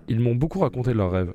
Ils 0.08 0.20
m'ont 0.20 0.36
beaucoup 0.36 0.60
raconté 0.60 0.94
leurs 0.94 1.12
rêves. 1.12 1.34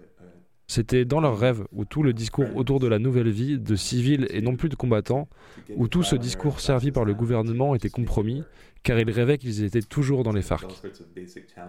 C'était 0.70 1.04
dans 1.04 1.20
leurs 1.20 1.37
rêves, 1.37 1.64
où 1.72 1.85
tout 1.85 2.04
le 2.04 2.12
discours 2.12 2.54
autour 2.54 2.78
de 2.78 2.87
la 2.87 3.00
nouvelle 3.00 3.28
vie, 3.28 3.59
de 3.59 3.74
civils 3.74 4.28
et 4.30 4.40
non 4.40 4.54
plus 4.54 4.68
de 4.68 4.76
combattants, 4.76 5.28
où 5.74 5.88
tout 5.88 6.04
ce 6.04 6.14
discours 6.14 6.61
servi 6.61 6.92
par 6.92 7.04
le 7.04 7.12
gouvernement 7.12 7.74
était 7.74 7.88
compromis, 7.88 8.44
car 8.85 8.96
ils 9.00 9.11
rêvaient 9.11 9.37
qu'ils 9.37 9.64
étaient 9.64 9.83
toujours 9.83 10.22
dans 10.22 10.30
les 10.30 10.42
FARC. 10.42 10.70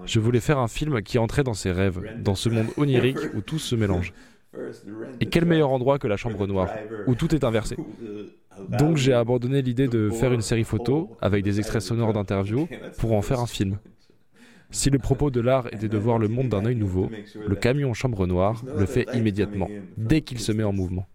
Je 0.06 0.20
voulais 0.20 0.40
faire 0.40 0.60
un 0.60 0.68
film 0.68 1.02
qui 1.02 1.18
entrait 1.18 1.44
dans 1.44 1.56
ces 1.56 1.72
rêves, 1.72 2.00
dans 2.20 2.36
ce 2.36 2.50
monde 2.50 2.68
onirique 2.78 3.34
où 3.34 3.42
tout 3.42 3.58
se 3.58 3.76
mélange. 3.76 4.14
Et 5.20 5.26
quel 5.26 5.46
meilleur 5.46 5.72
endroit 5.72 5.98
que 5.98 6.08
la 6.08 6.16
chambre 6.16 6.46
noire, 6.46 6.70
où 7.08 7.16
tout 7.16 7.34
est 7.34 7.44
inversé. 7.44 7.78
Donc 8.70 8.98
j'ai 8.98 9.14
abandonné 9.14 9.64
l'idée 9.64 9.88
de 9.88 10.12
faire 10.12 10.32
une 10.32 10.42
série 10.42 10.64
photo, 10.64 11.10
avec 11.22 11.44
des 11.44 11.58
extraits 11.58 11.82
sonores 11.82 12.14
d'interviews, 12.14 12.68
pour 13.00 13.14
en 13.14 13.24
faire 13.24 13.40
un 13.40 13.48
film. 13.48 13.80
Si 14.72 14.90
le 14.90 15.00
propos 15.00 15.30
de 15.32 15.42
l'art 15.42 15.68
était 15.68 15.90
de 15.90 15.98
voir 15.98 16.18
le 16.18 16.28
monde 16.28 16.50
d'un 16.50 16.66
œil 16.66 16.76
nouveau, 16.76 17.10
le 17.36 17.56
camion 17.56 17.94
chambre 17.94 18.26
noire 18.26 18.64
le 18.66 18.86
fait 18.86 19.06
immédiatement, 19.14 19.70
dès 19.98 20.22
qu'il 20.22 20.40
se 20.40 20.52
met 20.52 20.64
en 20.64 20.72
mouvement. 20.72 21.08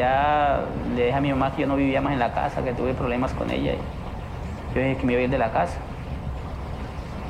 Ya 0.00 0.60
le 0.96 1.04
dije 1.06 1.16
a 1.16 1.20
mi 1.20 1.30
mamá 1.30 1.52
que 1.54 1.62
yo 1.62 1.68
no 1.68 1.76
vivía 1.76 2.00
más 2.00 2.14
en 2.14 2.18
la 2.18 2.32
casa, 2.32 2.64
que 2.64 2.72
tuve 2.72 2.94
problemas 2.94 3.32
con 3.34 3.50
ella. 3.50 3.74
Yo 4.74 4.80
dije 4.80 4.96
que 4.96 5.06
me 5.06 5.12
iba 5.12 5.20
a 5.20 5.24
ir 5.24 5.30
de 5.30 5.38
la 5.38 5.50
casa. 5.50 5.78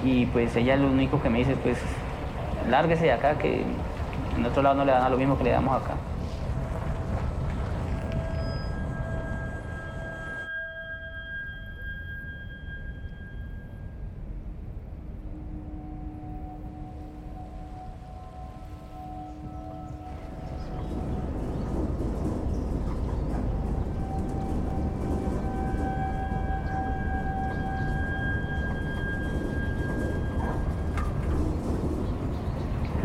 Y 0.04 0.26
pues 0.26 0.54
ella 0.54 0.76
lo 0.76 0.86
único 0.86 1.20
que 1.20 1.30
me 1.30 1.38
dice, 1.38 1.56
pues, 1.56 1.78
lárguese 2.70 3.04
de 3.06 3.12
acá, 3.12 3.34
que 3.38 3.64
en 4.36 4.46
otro 4.46 4.62
lado 4.62 4.76
no 4.76 4.84
le 4.84 4.92
dan 4.92 5.02
a 5.02 5.08
lo 5.08 5.16
mismo 5.16 5.36
que 5.36 5.44
le 5.44 5.50
damos 5.50 5.82
acá. 5.82 5.94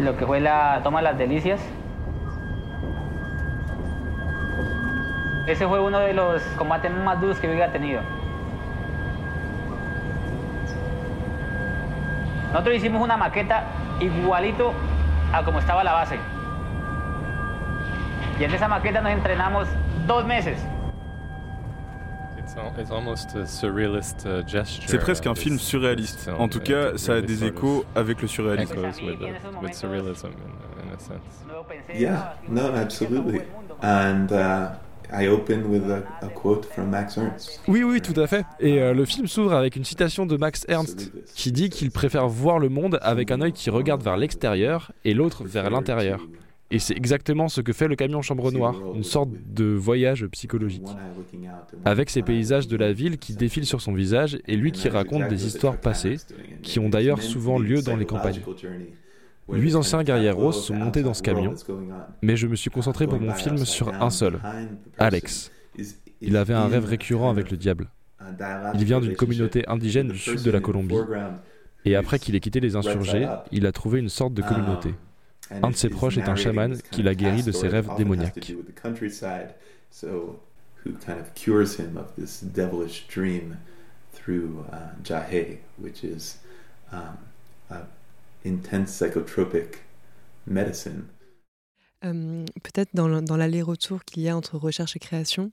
Lo 0.05 0.15
que 0.15 0.25
fue 0.25 0.39
la 0.39 0.79
toma 0.83 0.99
de 0.99 1.03
las 1.05 1.17
delicias. 1.17 1.59
Ese 5.47 5.67
fue 5.67 5.79
uno 5.79 5.99
de 5.99 6.13
los 6.13 6.41
combates 6.57 6.91
más 6.91 7.19
duros 7.19 7.39
que 7.39 7.47
yo 7.47 7.53
había 7.53 7.71
tenido. 7.71 8.01
Nosotros 12.51 12.75
hicimos 12.75 13.01
una 13.01 13.17
maqueta 13.17 13.63
igualito 13.99 14.73
a 15.33 15.43
como 15.43 15.59
estaba 15.59 15.83
la 15.83 15.93
base. 15.93 16.17
Y 18.39 18.43
en 18.43 18.53
esa 18.53 18.67
maqueta 18.67 19.01
nos 19.01 19.11
entrenamos 19.11 19.67
dos 20.05 20.25
meses. 20.25 20.63
Uh, 22.57 24.41
C'est 24.87 24.97
presque 24.97 25.27
un 25.27 25.35
film 25.35 25.59
surréaliste. 25.59 26.29
En 26.39 26.47
tout 26.47 26.59
cas, 26.59 26.97
ça 26.97 27.15
a 27.15 27.21
des 27.21 27.43
échos 27.43 27.85
avec 27.95 28.21
le 28.21 28.27
surréalisme. 28.27 28.75
Yeah, 31.93 32.37
no, 32.47 32.67
absolutely. 32.67 33.41
And 33.81 34.27
uh, 34.31 34.75
I 35.11 35.27
open 35.27 35.65
with 35.69 35.83
a, 35.89 36.27
quote 36.29 36.65
from 36.65 36.89
Max 36.89 37.17
Ernst. 37.17 37.61
Oui, 37.67 37.83
oui, 37.83 38.01
tout 38.01 38.19
à 38.19 38.27
fait. 38.27 38.45
Et 38.59 38.81
euh, 38.81 38.93
le 38.93 39.05
film 39.05 39.27
s'ouvre 39.27 39.53
avec 39.53 39.75
une 39.75 39.83
citation 39.83 40.25
de 40.25 40.37
Max 40.37 40.65
Ernst 40.67 41.11
qui 41.35 41.51
dit 41.51 41.69
qu'il 41.69 41.91
préfère 41.91 42.27
voir 42.27 42.59
le 42.59 42.69
monde 42.69 42.99
avec 43.01 43.31
un 43.31 43.41
œil 43.41 43.53
qui 43.53 43.69
regarde 43.69 44.01
vers 44.01 44.17
l'extérieur 44.17 44.91
et 45.03 45.13
l'autre 45.13 45.43
vers 45.43 45.69
l'intérieur. 45.69 46.21
Et 46.75 46.79
c'est 46.79 46.97
exactement 46.97 47.47
ce 47.47 47.61
que 47.61 47.71
fait 47.71 47.87
le 47.87 47.95
camion 47.95 48.21
chambre 48.21 48.51
noire, 48.51 48.75
une 48.93 49.05
sorte 49.05 49.29
de 49.47 49.63
voyage 49.63 50.27
psychologique. 50.27 50.83
Avec 51.85 52.09
ces 52.09 52.21
paysages 52.21 52.67
de 52.67 52.75
la 52.75 52.91
ville 52.91 53.17
qui 53.17 53.33
défilent 53.33 53.65
sur 53.65 53.79
son 53.79 53.93
visage 53.93 54.39
et 54.45 54.57
lui 54.57 54.73
qui 54.73 54.89
raconte 54.89 55.29
des 55.29 55.45
histoires 55.47 55.77
passées, 55.77 56.17
qui 56.63 56.79
ont 56.79 56.89
d'ailleurs 56.89 57.21
souvent 57.21 57.59
lieu 57.59 57.81
dans 57.81 57.95
les 57.95 58.03
campagnes. 58.03 58.41
Huit 59.47 59.75
anciens 59.75 60.03
guerrieros 60.03 60.51
sont 60.51 60.73
montés 60.73 61.01
dans 61.01 61.13
ce 61.13 61.23
camion, 61.23 61.53
mais 62.21 62.35
je 62.35 62.45
me 62.45 62.57
suis 62.57 62.69
concentré 62.69 63.07
pour 63.07 63.21
mon 63.21 63.31
film 63.31 63.59
sur 63.59 63.93
un 63.93 64.09
seul, 64.09 64.41
Alex. 64.97 65.53
Il 66.19 66.35
avait 66.35 66.55
un 66.55 66.67
rêve 66.67 66.83
récurrent 66.83 67.29
avec 67.29 67.51
le 67.51 67.55
diable. 67.55 67.89
Il 68.73 68.83
vient 68.83 68.99
d'une 68.99 69.15
communauté 69.15 69.63
indigène 69.69 70.09
du 70.09 70.17
sud 70.17 70.43
de 70.43 70.51
la 70.51 70.59
Colombie, 70.59 70.99
et 71.85 71.95
après 71.95 72.19
qu'il 72.19 72.35
ait 72.35 72.41
quitté 72.41 72.59
les 72.59 72.75
insurgés, 72.75 73.29
il 73.53 73.65
a 73.65 73.71
trouvé 73.71 73.99
une 73.99 74.09
sorte 74.09 74.33
de 74.33 74.41
communauté. 74.41 74.93
Un 75.51 75.69
de 75.69 75.75
ses 75.75 75.89
proches 75.89 76.17
est 76.17 76.27
un 76.27 76.35
chaman 76.35 76.77
qui 76.91 77.03
l'a 77.03 77.15
guéri 77.15 77.43
de 77.43 77.51
ses 77.51 77.67
rêves 77.67 77.89
démoniaques. 77.97 78.53
intense 88.45 88.91
psychotropic 88.91 89.83
medicine. 90.47 91.03
Euh, 92.03 92.45
Peut-être 92.63 92.89
dans, 92.93 93.21
dans 93.21 93.37
l'aller-retour 93.37 94.05
qu'il 94.05 94.23
y 94.23 94.29
a 94.29 94.37
entre 94.37 94.57
recherche 94.57 94.95
et 94.95 94.99
création, 94.99 95.51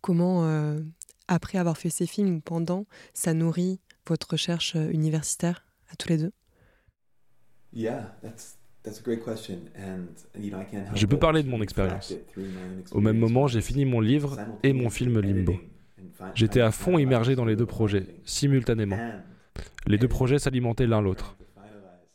comment, 0.00 0.44
euh, 0.44 0.80
après 1.28 1.58
avoir 1.58 1.78
fait 1.78 1.90
ces 1.90 2.06
films 2.06 2.36
ou 2.36 2.40
pendant, 2.40 2.86
ça 3.14 3.34
nourrit 3.34 3.80
votre 4.06 4.30
recherche 4.32 4.76
euh, 4.76 4.90
universitaire 4.90 5.64
à 5.90 5.96
tous 5.96 6.08
les 6.08 6.18
deux? 6.18 6.32
Yeah, 7.72 8.16
that's, 8.22 8.56
that's 8.82 9.00
a 9.00 9.02
great 9.02 9.22
question. 9.22 9.58
And, 9.76 10.06
you 10.38 10.50
know, 10.50 10.60
I 10.60 10.66
can't 10.70 10.86
Je 10.94 11.06
peux 11.06 11.18
parler 11.18 11.42
de 11.42 11.48
mon 11.48 11.62
expérience. 11.62 12.14
Au 12.92 13.00
même 13.00 13.18
moment, 13.18 13.46
j'ai 13.46 13.60
fini 13.60 13.84
mon 13.84 14.00
livre 14.00 14.38
et 14.62 14.72
mon 14.72 14.90
film 14.90 15.20
Limbo. 15.20 15.54
J'étais 16.34 16.60
à 16.60 16.70
fond 16.70 16.98
immergé 16.98 17.34
dans 17.34 17.44
les 17.44 17.56
deux 17.56 17.66
projets, 17.66 18.06
simultanément. 18.24 18.98
Les 19.86 19.98
deux 19.98 20.08
projets 20.08 20.38
s'alimentaient 20.38 20.86
l'un 20.86 21.00
l'autre. 21.00 21.36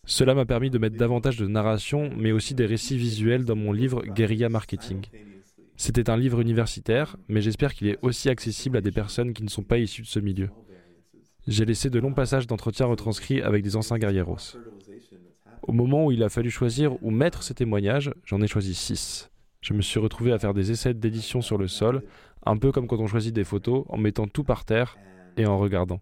Cela 0.06 0.36
m'a 0.36 0.46
permis 0.46 0.70
de 0.70 0.78
mettre 0.78 0.98
davantage 0.98 1.38
de 1.38 1.48
narration, 1.48 2.12
mais 2.16 2.32
aussi 2.32 2.54
des 2.54 2.68
récits 2.68 2.98
visuels 2.98 3.44
dans 3.44 3.56
mon 3.56 3.72
livre 3.72 4.06
Guerilla 4.06 4.50
Marketing. 4.50 5.02
C'était 5.78 6.10
un 6.10 6.18
livre 6.18 6.40
universitaire, 6.40 7.18
mais 7.28 7.42
j'espère 7.42 7.74
qu'il 7.74 7.88
est 7.88 7.98
aussi 8.02 8.30
accessible 8.30 8.78
à 8.78 8.82
des 8.82 8.92
personnes 8.92 9.34
qui 9.34 9.44
ne 9.44 9.50
sont 9.50 9.64
pas 9.64 9.80
issues 9.80 10.04
de 10.04 10.08
ce 10.08 10.20
milieu. 10.20 10.50
J'ai 11.48 11.66
laissé 11.66 11.90
de 11.90 12.00
longs 12.00 12.14
passages 12.14 12.48
d'entretien 12.48 12.86
retranscrits 12.86 13.42
avec 13.42 13.64
des 13.64 13.76
anciens 13.76 13.98
guerrieros. 13.98 14.58
Au 15.68 15.72
moment 15.72 16.06
où 16.06 16.12
il 16.12 16.22
a 16.22 16.30
fallu 16.30 16.52
choisir 16.52 17.02
ou 17.04 17.10
mettre 17.10 17.42
ces 17.42 17.56
témoignages, 17.56 18.14
j'en 18.24 18.40
ai 18.42 18.48
choisi 18.48 18.76
six. 18.76 19.32
Je 19.62 19.74
me 19.74 19.82
suis 19.82 20.00
retrouvé 20.00 20.32
à 20.32 20.38
faire 20.38 20.54
des 20.54 20.70
essais 20.70 20.94
d'édition 20.94 21.42
sur 21.42 21.58
le 21.58 21.68
sol, 21.68 22.04
un 22.46 22.56
peu 22.56 22.72
comme 22.72 22.86
quand 22.86 23.00
on 23.00 23.08
choisit 23.08 23.34
des 23.34 23.44
photos, 23.44 23.84
en 23.90 23.98
mettant 23.98 24.28
tout 24.28 24.44
par 24.44 24.64
terre 24.64 24.96
et 25.38 25.48
en 25.48 25.58
regardant. 25.58 26.02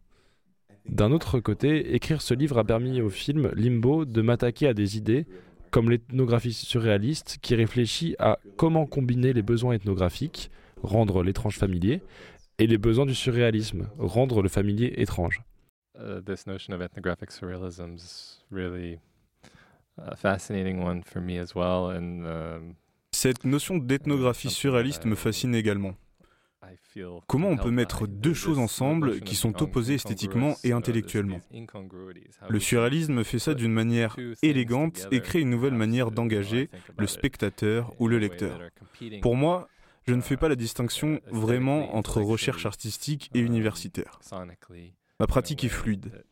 D'un 0.90 1.14
autre 1.14 1.40
côté, 1.40 1.96
écrire 1.96 2.22
ce 2.22 2.34
livre 2.34 2.58
a 2.58 2.66
permis 2.66 3.00
au 3.00 3.10
film 3.10 3.52
Limbo 3.56 4.04
de 4.04 4.22
m'attaquer 4.22 4.68
à 4.68 4.74
des 4.74 4.98
idées, 4.98 5.26
comme 5.72 5.90
l'ethnographie 5.90 6.52
surréaliste, 6.52 7.38
qui 7.42 7.56
réfléchit 7.56 8.18
à 8.20 8.40
comment 8.58 8.86
combiner 8.86 9.32
les 9.32 9.44
besoins 9.44 9.76
ethnographiques, 9.76 10.52
rendre 10.82 11.24
l'étrange 11.24 11.58
familier, 11.58 12.02
et 12.60 12.68
les 12.68 12.78
besoins 12.78 13.06
du 13.06 13.16
surréalisme, 13.16 13.88
rendre 13.98 14.42
le 14.42 14.50
familier 14.50 14.94
étrange. 14.98 15.42
Uh, 15.96 16.22
this 16.22 16.48
notion 16.48 16.74
of 16.74 16.82
ethnographic 16.82 17.32
surrealism 17.32 17.96
is 17.96 18.42
really 18.52 19.00
a 19.98 20.16
fascinating 20.16 20.82
one 20.82 21.04
for 21.04 21.22
me 21.22 21.40
as 21.40 21.54
well. 21.56 21.96
And, 21.96 22.26
um, 22.26 22.74
Cette 23.12 23.44
notion 23.46 23.78
d'ethnographie 23.78 24.50
surréaliste 24.50 25.06
me 25.06 25.16
fascine 25.16 25.54
également. 25.56 25.96
Comment 27.28 27.50
on 27.50 27.58
peut 27.58 27.72
mettre 27.72 28.08
deux 28.08 28.34
choses 28.34 28.60
ensemble 28.60 29.20
qui 29.22 29.36
sont 29.36 29.62
opposées 29.62 29.96
esthétiquement 29.96 30.56
et 30.64 30.72
intellectuellement? 30.72 31.42
Le 32.50 32.60
surréalisme 32.60 33.24
fait 33.24 33.40
ça 33.40 33.54
d'une 33.54 33.74
manière 33.74 34.16
élégante 34.42 35.08
et 35.12 35.22
crée 35.22 35.42
une 35.42 35.50
nouvelle 35.50 35.74
manière 35.74 36.12
d'engager 36.12 36.70
le 36.98 37.08
spectateur 37.08 37.94
ou 38.00 38.08
le 38.08 38.18
lecteur. 38.18 38.60
Pour 39.22 39.36
moi, 39.36 39.68
je 40.08 40.14
ne 40.14 40.22
fais 40.22 40.38
pas 40.38 40.50
la 40.50 40.56
distinction 40.56 41.20
vraiment 41.32 41.96
entre 41.96 42.22
recherche 42.22 42.66
artistique 42.66 43.30
et 43.34 43.40
universitaire. 43.40 44.20
Ma 45.20 45.28
pratique 45.28 45.64
est 45.64 45.70
fluide. 45.70 46.24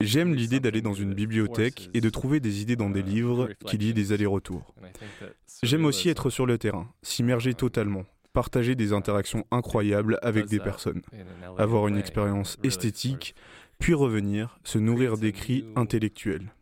J'aime 0.00 0.32
l'idée 0.32 0.60
d'aller 0.60 0.80
dans 0.80 0.94
une 0.94 1.12
bibliothèque 1.12 1.90
et 1.92 2.00
de 2.00 2.08
trouver 2.08 2.38
des 2.38 2.62
idées 2.62 2.76
dans 2.76 2.88
des 2.88 3.02
livres 3.02 3.48
qui 3.66 3.78
lient 3.78 3.94
des 3.94 4.12
allers-retours. 4.12 4.72
J'aime 5.64 5.84
aussi 5.84 6.08
être 6.08 6.30
sur 6.30 6.46
le 6.46 6.56
terrain, 6.56 6.88
s'immerger 7.02 7.52
totalement, 7.54 8.04
partager 8.32 8.76
des 8.76 8.92
interactions 8.92 9.44
incroyables 9.50 10.18
avec 10.22 10.46
des 10.46 10.60
personnes, 10.60 11.02
avoir 11.56 11.88
une 11.88 11.98
expérience 11.98 12.58
esthétique, 12.62 13.34
puis 13.80 13.92
revenir, 13.92 14.60
se 14.62 14.78
nourrir 14.78 15.16
d'écrits 15.16 15.64
intellectuels. 15.74 16.52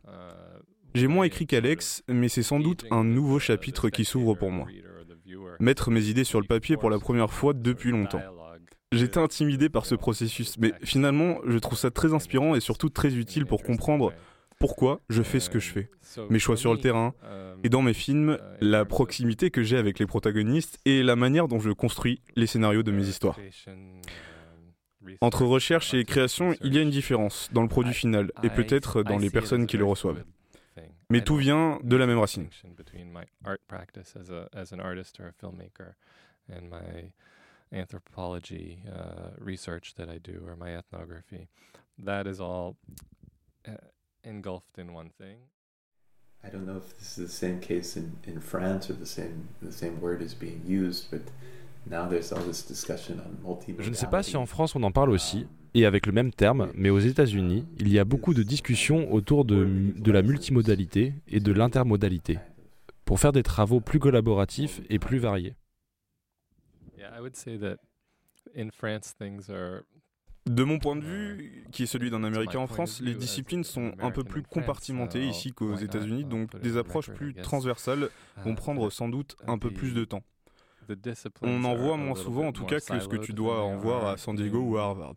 J'ai 0.95 1.07
moins 1.07 1.25
écrit 1.25 1.45
qu'Alex, 1.45 2.03
mais 2.07 2.29
c'est 2.29 2.41
sans 2.41 2.59
doute 2.59 2.85
un 2.89 3.03
nouveau 3.03 3.37
chapitre 3.37 3.89
qui 3.89 4.03
s'ouvre 4.03 4.33
pour 4.33 4.49
moi. 4.49 4.65
Mettre 5.59 5.91
mes 5.91 6.05
idées 6.05 6.23
sur 6.23 6.41
le 6.41 6.47
papier 6.47 6.75
pour 6.75 6.89
la 6.89 6.97
première 6.97 7.31
fois 7.31 7.53
depuis 7.53 7.91
longtemps. 7.91 8.21
J'étais 8.93 9.19
intimidé 9.19 9.69
par 9.69 9.85
ce 9.85 9.95
processus, 9.95 10.57
mais 10.57 10.71
finalement, 10.83 11.39
je 11.45 11.57
trouve 11.57 11.77
ça 11.77 11.91
très 11.91 12.13
inspirant 12.13 12.55
et 12.55 12.61
surtout 12.61 12.89
très 12.89 13.15
utile 13.15 13.45
pour 13.45 13.63
comprendre 13.63 14.13
pourquoi 14.59 15.01
je 15.09 15.21
fais 15.23 15.39
ce 15.39 15.49
que 15.49 15.59
je 15.59 15.69
fais, 15.69 15.89
mes 16.29 16.39
choix 16.39 16.57
sur 16.57 16.73
le 16.73 16.79
terrain, 16.79 17.13
et 17.63 17.69
dans 17.69 17.81
mes 17.81 17.93
films, 17.93 18.37
la 18.61 18.85
proximité 18.85 19.51
que 19.51 19.61
j'ai 19.61 19.77
avec 19.77 19.99
les 19.99 20.05
protagonistes 20.05 20.79
et 20.85 21.03
la 21.03 21.15
manière 21.15 21.47
dont 21.47 21.59
je 21.59 21.69
construis 21.71 22.21
les 22.35 22.47
scénarios 22.47 22.83
de 22.83 22.91
mes 22.91 23.07
histoires. 23.07 23.37
Entre 25.21 25.45
recherche 25.45 25.93
et 25.93 26.03
création, 26.05 26.55
il 26.63 26.73
y 26.73 26.77
a 26.77 26.81
une 26.81 26.89
différence 26.89 27.49
dans 27.51 27.61
le 27.61 27.67
produit 27.67 27.93
final 27.93 28.31
et 28.43 28.49
peut-être 28.49 29.03
dans 29.03 29.17
les 29.17 29.29
personnes 29.29 29.67
qui 29.67 29.77
le 29.77 29.85
reçoivent. 29.85 30.23
Mais 31.09 31.21
tout 31.21 31.37
vient 31.37 31.79
de 31.83 31.95
la 31.95 32.05
même 32.05 32.19
racine. 32.19 32.47
Anthropology 37.71 38.83
uh, 38.87 39.31
research 39.39 39.95
that 39.95 40.09
I 40.09 40.17
do 40.19 40.43
or 40.45 40.55
my 40.55 40.75
ethnography. 40.75 41.47
That 41.97 42.27
is 42.27 42.39
all 42.39 42.77
uh, 43.67 43.71
engulfed 44.23 44.77
in 44.77 44.93
one 44.93 45.09
thing. 45.17 45.37
I 46.43 46.49
don't 46.49 46.65
know 46.65 46.77
if 46.77 46.97
this 46.97 47.17
is 47.17 47.27
the 47.27 47.33
same 47.33 47.59
case 47.59 47.97
in, 47.97 48.11
in 48.25 48.39
France 48.39 48.89
or 48.89 48.93
the 48.93 49.05
same, 49.05 49.49
the 49.61 49.71
same 49.71 49.99
word 49.99 50.21
is 50.21 50.33
being 50.33 50.61
used, 50.65 51.09
but 51.09 51.21
now 51.89 52.07
there's 52.07 52.31
all 52.31 52.43
this 52.43 52.61
discussion 52.61 53.19
on 53.45 53.57
Je 53.79 53.89
ne 53.89 53.95
sais 53.95 54.07
pas 54.07 54.23
si 54.23 54.37
en 54.37 54.45
France 54.45 54.75
on 54.75 54.83
en 54.83 54.91
parle 54.91 55.09
aussi, 55.09 55.47
et 55.73 55.85
avec 55.85 56.05
le 56.05 56.11
même 56.11 56.31
terme, 56.31 56.71
mais 56.73 56.89
aux 56.89 56.99
États-Unis, 56.99 57.65
il 57.79 57.91
y 57.91 57.99
a 57.99 58.05
beaucoup 58.05 58.33
de 58.33 58.43
discussions 58.43 59.11
autour 59.11 59.45
de, 59.45 59.67
de 59.95 60.11
la 60.11 60.21
multimodalité 60.21 61.13
et 61.27 61.39
de 61.39 61.51
l'intermodalité, 61.51 62.37
pour 63.03 63.19
faire 63.19 63.31
des 63.31 63.43
travaux 63.43 63.81
plus 63.81 63.99
collaboratifs 63.99 64.81
et 64.89 64.99
plus 64.99 65.17
variés. 65.17 65.55
Yeah, 67.07 67.17
I 67.17 67.21
would 67.21 67.35
say 67.35 67.57
that 67.59 67.77
in 68.55 68.69
France 68.71 69.13
things 69.17 69.49
are 69.49 69.83
de 70.45 70.63
mon 70.63 70.79
point 70.79 70.95
de 70.95 71.01
vue, 71.01 71.65
qui 71.73 71.83
est 71.83 71.87
celui 71.87 72.09
d'un 72.09 72.23
Américain 72.23 72.59
en 72.59 72.67
France, 72.67 73.01
les 73.01 73.15
disciplines 73.15 73.65
sont 73.65 73.91
un 73.99 74.11
peu 74.11 74.23
plus 74.23 74.43
compartimentées 74.43 75.27
ici 75.27 75.51
qu'aux 75.51 75.75
États-Unis, 75.75 76.23
donc 76.23 76.55
des 76.61 76.77
approches 76.77 77.11
plus 77.11 77.33
transversales 77.33 78.09
vont 78.37 78.55
prendre 78.55 78.89
sans 78.89 79.09
doute 79.09 79.35
un 79.47 79.57
peu 79.57 79.71
plus 79.71 79.93
de 79.93 80.05
temps. 80.05 80.23
On 81.41 81.65
en 81.65 81.75
voit 81.75 81.97
moins 81.97 82.15
souvent 82.15 82.47
en 82.47 82.53
tout 82.53 82.65
cas 82.65 82.79
que 82.79 82.99
ce 82.99 83.07
que 83.07 83.17
tu 83.17 83.33
dois 83.33 83.61
en 83.63 83.75
voir 83.77 84.05
à 84.07 84.17
San 84.17 84.35
Diego 84.35 84.59
ou 84.59 84.77
à 84.77 84.83
Harvard. 84.83 85.15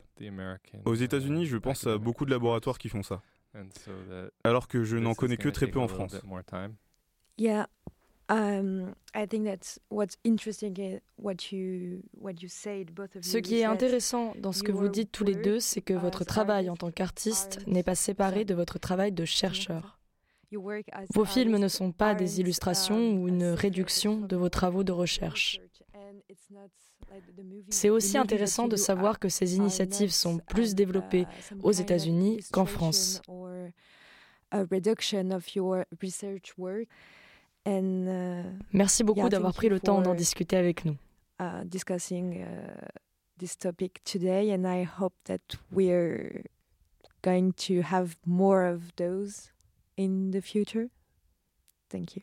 Aux 0.85 0.95
États-Unis, 0.95 1.47
je 1.47 1.57
pense 1.57 1.87
à 1.87 1.97
beaucoup 1.99 2.25
de 2.25 2.31
laboratoires 2.31 2.79
qui 2.79 2.89
font 2.89 3.05
ça, 3.05 3.23
alors 4.43 4.67
que 4.67 4.83
je 4.83 4.97
n'en 4.97 5.15
connais 5.15 5.37
que 5.37 5.49
très 5.49 5.69
peu 5.69 5.79
en 5.79 5.89
France. 5.89 6.17
Ce 13.23 13.39
qui 13.39 13.59
est 13.59 13.65
intéressant 13.65 14.35
dans 14.39 14.53
ce 14.53 14.63
que 14.63 14.71
vous 14.71 14.89
dites 14.89 15.11
tous 15.11 15.25
les 15.25 15.35
deux, 15.35 15.59
c'est 15.59 15.81
que 15.81 15.95
votre 15.95 16.25
travail 16.25 16.71
en 16.71 16.77
tant 16.77 16.93
qu'artiste 16.93 17.59
n'est 17.67 17.83
pas 17.83 17.97
séparé 17.97 18.45
de 18.45 18.55
votre 18.55 18.79
travail 18.79 19.11
de 19.11 19.25
chercheur. 19.25 19.99
Vos 21.15 21.25
films 21.25 21.59
ne 21.59 21.69
sont 21.69 21.93
pas 21.93 22.15
des 22.15 22.41
illustrations 22.41 23.15
ou 23.15 23.29
une 23.29 23.45
réduction 23.45 24.21
de 24.21 24.37
vos 24.37 24.49
travaux 24.49 24.85
de 24.85 24.93
recherche. 24.93 25.61
C'est 27.69 27.91
aussi 27.91 28.17
intéressant 28.17 28.69
de 28.69 28.77
savoir 28.77 29.19
que 29.19 29.29
ces 29.29 29.57
initiatives 29.57 30.13
sont 30.13 30.39
plus 30.39 30.77
développées 30.77 31.27
aux 31.63 31.73
États-Unis 31.73 32.45
qu'en 32.53 32.67
France. 32.67 33.23
Uh, 37.67 38.43
Merci 38.73 39.05
beaucoup 39.05 39.29
d'avoir 39.29 39.53
pris 39.53 39.69
le 39.69 39.81
temps 39.81 40.01
d'en 40.01 40.15
discuter 40.15 40.57
avec 40.57 40.85
nous. 40.85 40.97
Uh, 41.39 41.65
discussing 41.65 42.43
uh, 42.43 42.87
this 43.39 43.57
topic 43.57 44.03
today, 44.05 44.51
and 44.51 44.67
I 44.67 44.85
hope 44.85 45.15
that 45.25 45.57
we're 45.71 46.45
going 47.23 47.53
to 47.67 47.83
have 47.83 48.17
more 48.27 48.65
of 48.65 48.95
those 48.97 49.51
in 49.97 50.31
the 50.33 50.41
future. 50.41 50.89
Thank 51.91 52.17
you. 52.17 52.23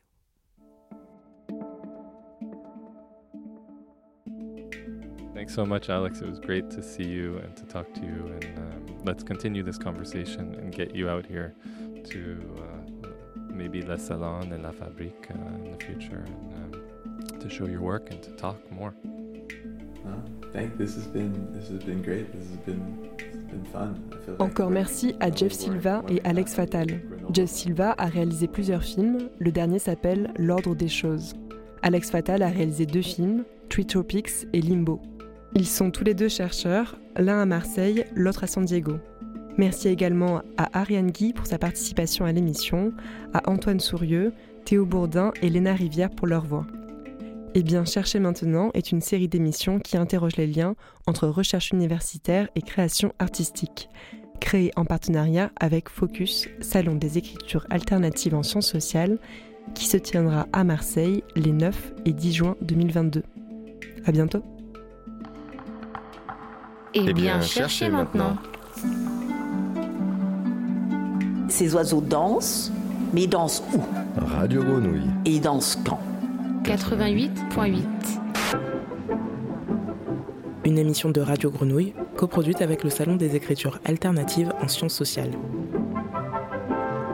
Thanks 5.34 5.54
so 5.54 5.65
much, 5.65 5.89
Alex. 5.89 6.19
It 6.21 6.28
was 6.28 6.39
great 6.39 6.69
to 6.71 6.82
see 6.82 7.08
you 7.08 7.38
and 7.38 7.56
to 7.58 7.63
talk 7.65 7.93
to 7.93 8.02
you. 8.02 8.34
And 8.41 8.58
um, 8.58 8.86
let's 9.06 9.23
continue 9.23 9.62
this 9.62 9.78
conversation 9.78 10.56
and 10.56 10.73
get 10.73 10.95
you 10.95 11.10
out 11.10 11.26
here 11.28 11.54
to 12.06 12.60
uh, 12.60 13.08
maybe 13.57 13.83
le 13.85 13.97
salon 13.97 14.41
and 14.51 14.61
la 14.61 14.71
fabrique 14.71 15.29
uh, 15.31 15.65
in 15.65 15.71
the 15.71 15.83
future, 15.83 16.23
and, 16.25 16.75
um, 16.75 17.39
to 17.39 17.49
show 17.49 17.65
your 17.65 17.81
work 17.81 18.11
and 18.11 18.21
to 18.21 18.31
talk 18.31 18.57
more. 18.71 18.93
Encore 24.39 24.69
merci 24.69 25.15
à 25.19 25.31
Jeff 25.31 25.51
Silva 25.51 26.03
et 26.09 26.21
Alex 26.23 26.53
Fatal. 26.53 26.87
Jeff 27.33 27.49
Silva 27.49 27.93
a 27.97 28.05
réalisé 28.05 28.47
plusieurs 28.47 28.83
films, 28.83 29.29
le 29.39 29.51
dernier 29.51 29.79
s'appelle 29.79 30.33
L'ordre 30.37 30.75
des 30.75 30.87
choses. 30.87 31.35
Alex 31.81 32.09
Fatal 32.09 32.41
a 32.41 32.49
réalisé 32.49 32.85
deux 32.85 33.01
films, 33.01 33.43
Tree 33.69 33.85
Tropics 33.85 34.47
et 34.53 34.61
Limbo. 34.61 35.01
Ils 35.53 35.67
sont 35.67 35.91
tous 35.91 36.03
les 36.03 36.13
deux 36.13 36.29
chercheurs, 36.29 36.97
l'un 37.15 37.41
à 37.41 37.45
Marseille, 37.45 38.05
l'autre 38.15 38.43
à 38.43 38.47
San 38.47 38.65
Diego. 38.65 38.99
Merci 39.57 39.87
également 39.87 40.41
à 40.57 40.79
Ariane 40.79 41.11
Guy 41.11 41.33
pour 41.33 41.47
sa 41.47 41.57
participation 41.57 42.25
à 42.25 42.31
l'émission, 42.31 42.93
à 43.33 43.49
Antoine 43.49 43.79
Sourieux, 43.79 44.33
Théo 44.65 44.85
Bourdin 44.85 45.31
et 45.41 45.49
Léna 45.49 45.73
Rivière 45.73 46.11
pour 46.11 46.27
leur 46.27 46.45
voix. 46.45 46.65
Eh 47.55 47.63
bien, 47.63 47.85
Cherchez 47.85 48.19
maintenant 48.19 48.69
est 48.75 48.91
une 48.91 49.01
série 49.01 49.27
d'émissions 49.27 49.79
qui 49.79 49.97
interroge 49.97 50.35
les 50.35 50.45
liens 50.45 50.75
entre 51.07 51.27
recherche 51.27 51.71
universitaire 51.71 52.49
et 52.55 52.61
création 52.61 53.13
artistique. 53.17 53.89
Créée 54.39 54.71
en 54.75 54.85
partenariat 54.85 55.49
avec 55.59 55.89
Focus, 55.89 56.47
Salon 56.61 56.95
des 56.95 57.17
écritures 57.17 57.65
alternatives 57.71 58.35
en 58.35 58.43
sciences 58.43 58.69
sociales, 58.69 59.17
qui 59.73 59.85
se 59.87 59.97
tiendra 59.97 60.47
à 60.53 60.63
Marseille 60.63 61.23
les 61.35 61.51
9 61.51 61.93
et 62.05 62.13
10 62.13 62.33
juin 62.33 62.55
2022. 62.61 63.23
À 64.05 64.11
bientôt. 64.11 64.43
Eh, 66.93 67.05
eh 67.07 67.13
bien, 67.13 67.41
cherchez 67.41 67.89
maintenant. 67.89 68.37
Ces 71.49 71.75
oiseaux 71.75 72.01
dansent, 72.01 72.71
mais 73.13 73.23
ils 73.23 73.29
dansent 73.29 73.63
où? 73.73 73.79
Radio 74.17 74.63
Grenouille. 74.63 75.10
Et 75.25 75.31
ils 75.31 75.41
dansent 75.41 75.77
quand? 75.86 75.99
88.8. 76.63 77.81
Une 80.65 80.77
émission 80.77 81.10
de 81.10 81.21
Radio 81.21 81.49
Grenouille, 81.49 81.93
coproduite 82.17 82.62
avec 82.62 82.83
le 82.83 82.89
Salon 82.89 83.15
des 83.15 83.36
écritures 83.36 83.79
alternatives 83.86 84.53
en 84.62 84.67
sciences 84.67 84.93
sociales. 84.93 85.31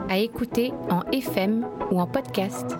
À 0.10 0.17
écouter 0.17 0.74
en 0.89 1.02
FM 1.12 1.65
ou 1.91 2.00
en 2.00 2.08
podcast 2.08 2.76